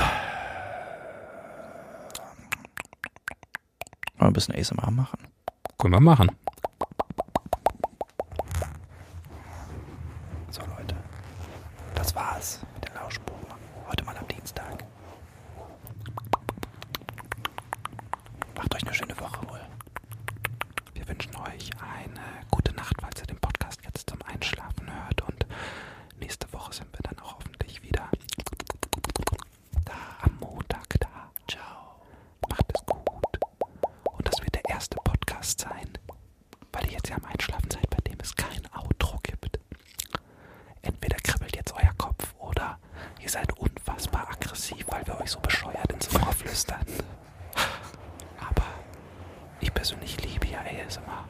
wir 4.20 4.28
ein 4.28 4.34
bisschen 4.34 4.56
ASMR 4.56 4.92
machen? 4.92 5.20
Können 5.78 5.94
wir 5.94 6.00
machen. 6.00 6.32
So, 10.50 10.62
Leute. 10.78 10.96
Das 11.96 12.16
war's 12.16 12.60
mit 12.76 12.88
der 12.88 12.96
Lauschbuch. 13.02 13.34
Heute 13.90 14.04
mal 14.06 14.16
am 14.18 14.28
Dienstag. 14.30 14.86
Macht 18.56 18.74
euch 18.76 18.84
eine 18.84 18.94
schöne 18.94 19.20
Woche 19.20 19.46
wohl. 19.50 19.60
Wir 20.94 21.08
wünschen 21.08 21.36
euch 21.36 21.70
eine 21.82 22.22
gute 22.52 22.74
Nacht, 22.76 22.96
falls 23.02 23.20
ihr 23.20 23.28
den 23.28 23.38
Podcast 23.40 23.82
jetzt 23.84 24.10
zum 24.10 24.20
Einschlafen 24.24 24.88
hört. 24.94 25.22
Und 25.24 25.46
nächste 26.20 26.52
Woche 26.54 26.74
sind 26.74 26.88
wir 26.94 27.02
dann 27.04 27.20
auch 27.20 27.36
hoffentlich 27.36 27.84
wieder 27.84 28.10
da 29.84 29.94
am 30.22 30.38
Montag 30.40 30.88
da. 31.00 31.10
Ciao. 31.50 32.02
Macht 32.50 32.66
es 32.74 32.86
gut. 32.86 33.40
Und 34.18 34.28
das 34.28 34.42
wird 34.42 34.56
der 34.56 34.66
erste 34.70 34.96
Podcast 35.04 35.60
sein, 35.62 35.90
weil 36.72 36.86
ihr 36.86 36.94
jetzt 36.94 37.10
ja 37.10 37.18
am 37.18 37.26
Einschlafen 37.26 37.70
seid, 37.70 37.90
bei 37.90 37.98
dem 38.10 38.18
es 38.22 38.36
kein 38.36 38.62
Outro 38.76 39.20
gibt. 39.24 39.60
Entweder 40.82 41.18
kribbelt 41.18 41.56
jetzt 41.56 41.74
euer 41.74 41.94
Kopf 41.98 42.34
oder 42.40 42.80
ihr 43.22 43.30
seid 43.30 43.52
aggressiv, 44.30 44.86
weil 44.88 45.06
wir 45.08 45.20
euch 45.20 45.32
so 45.32 45.40
bescheuert 45.40 45.92
ins 45.92 46.14
Ohr 46.16 46.34
flüstern. 46.34 46.86
Aber 48.40 48.66
ich 49.60 49.74
persönlich 49.74 50.22
liebe 50.22 50.48
ja 50.48 50.60
ASMR. 50.60 51.26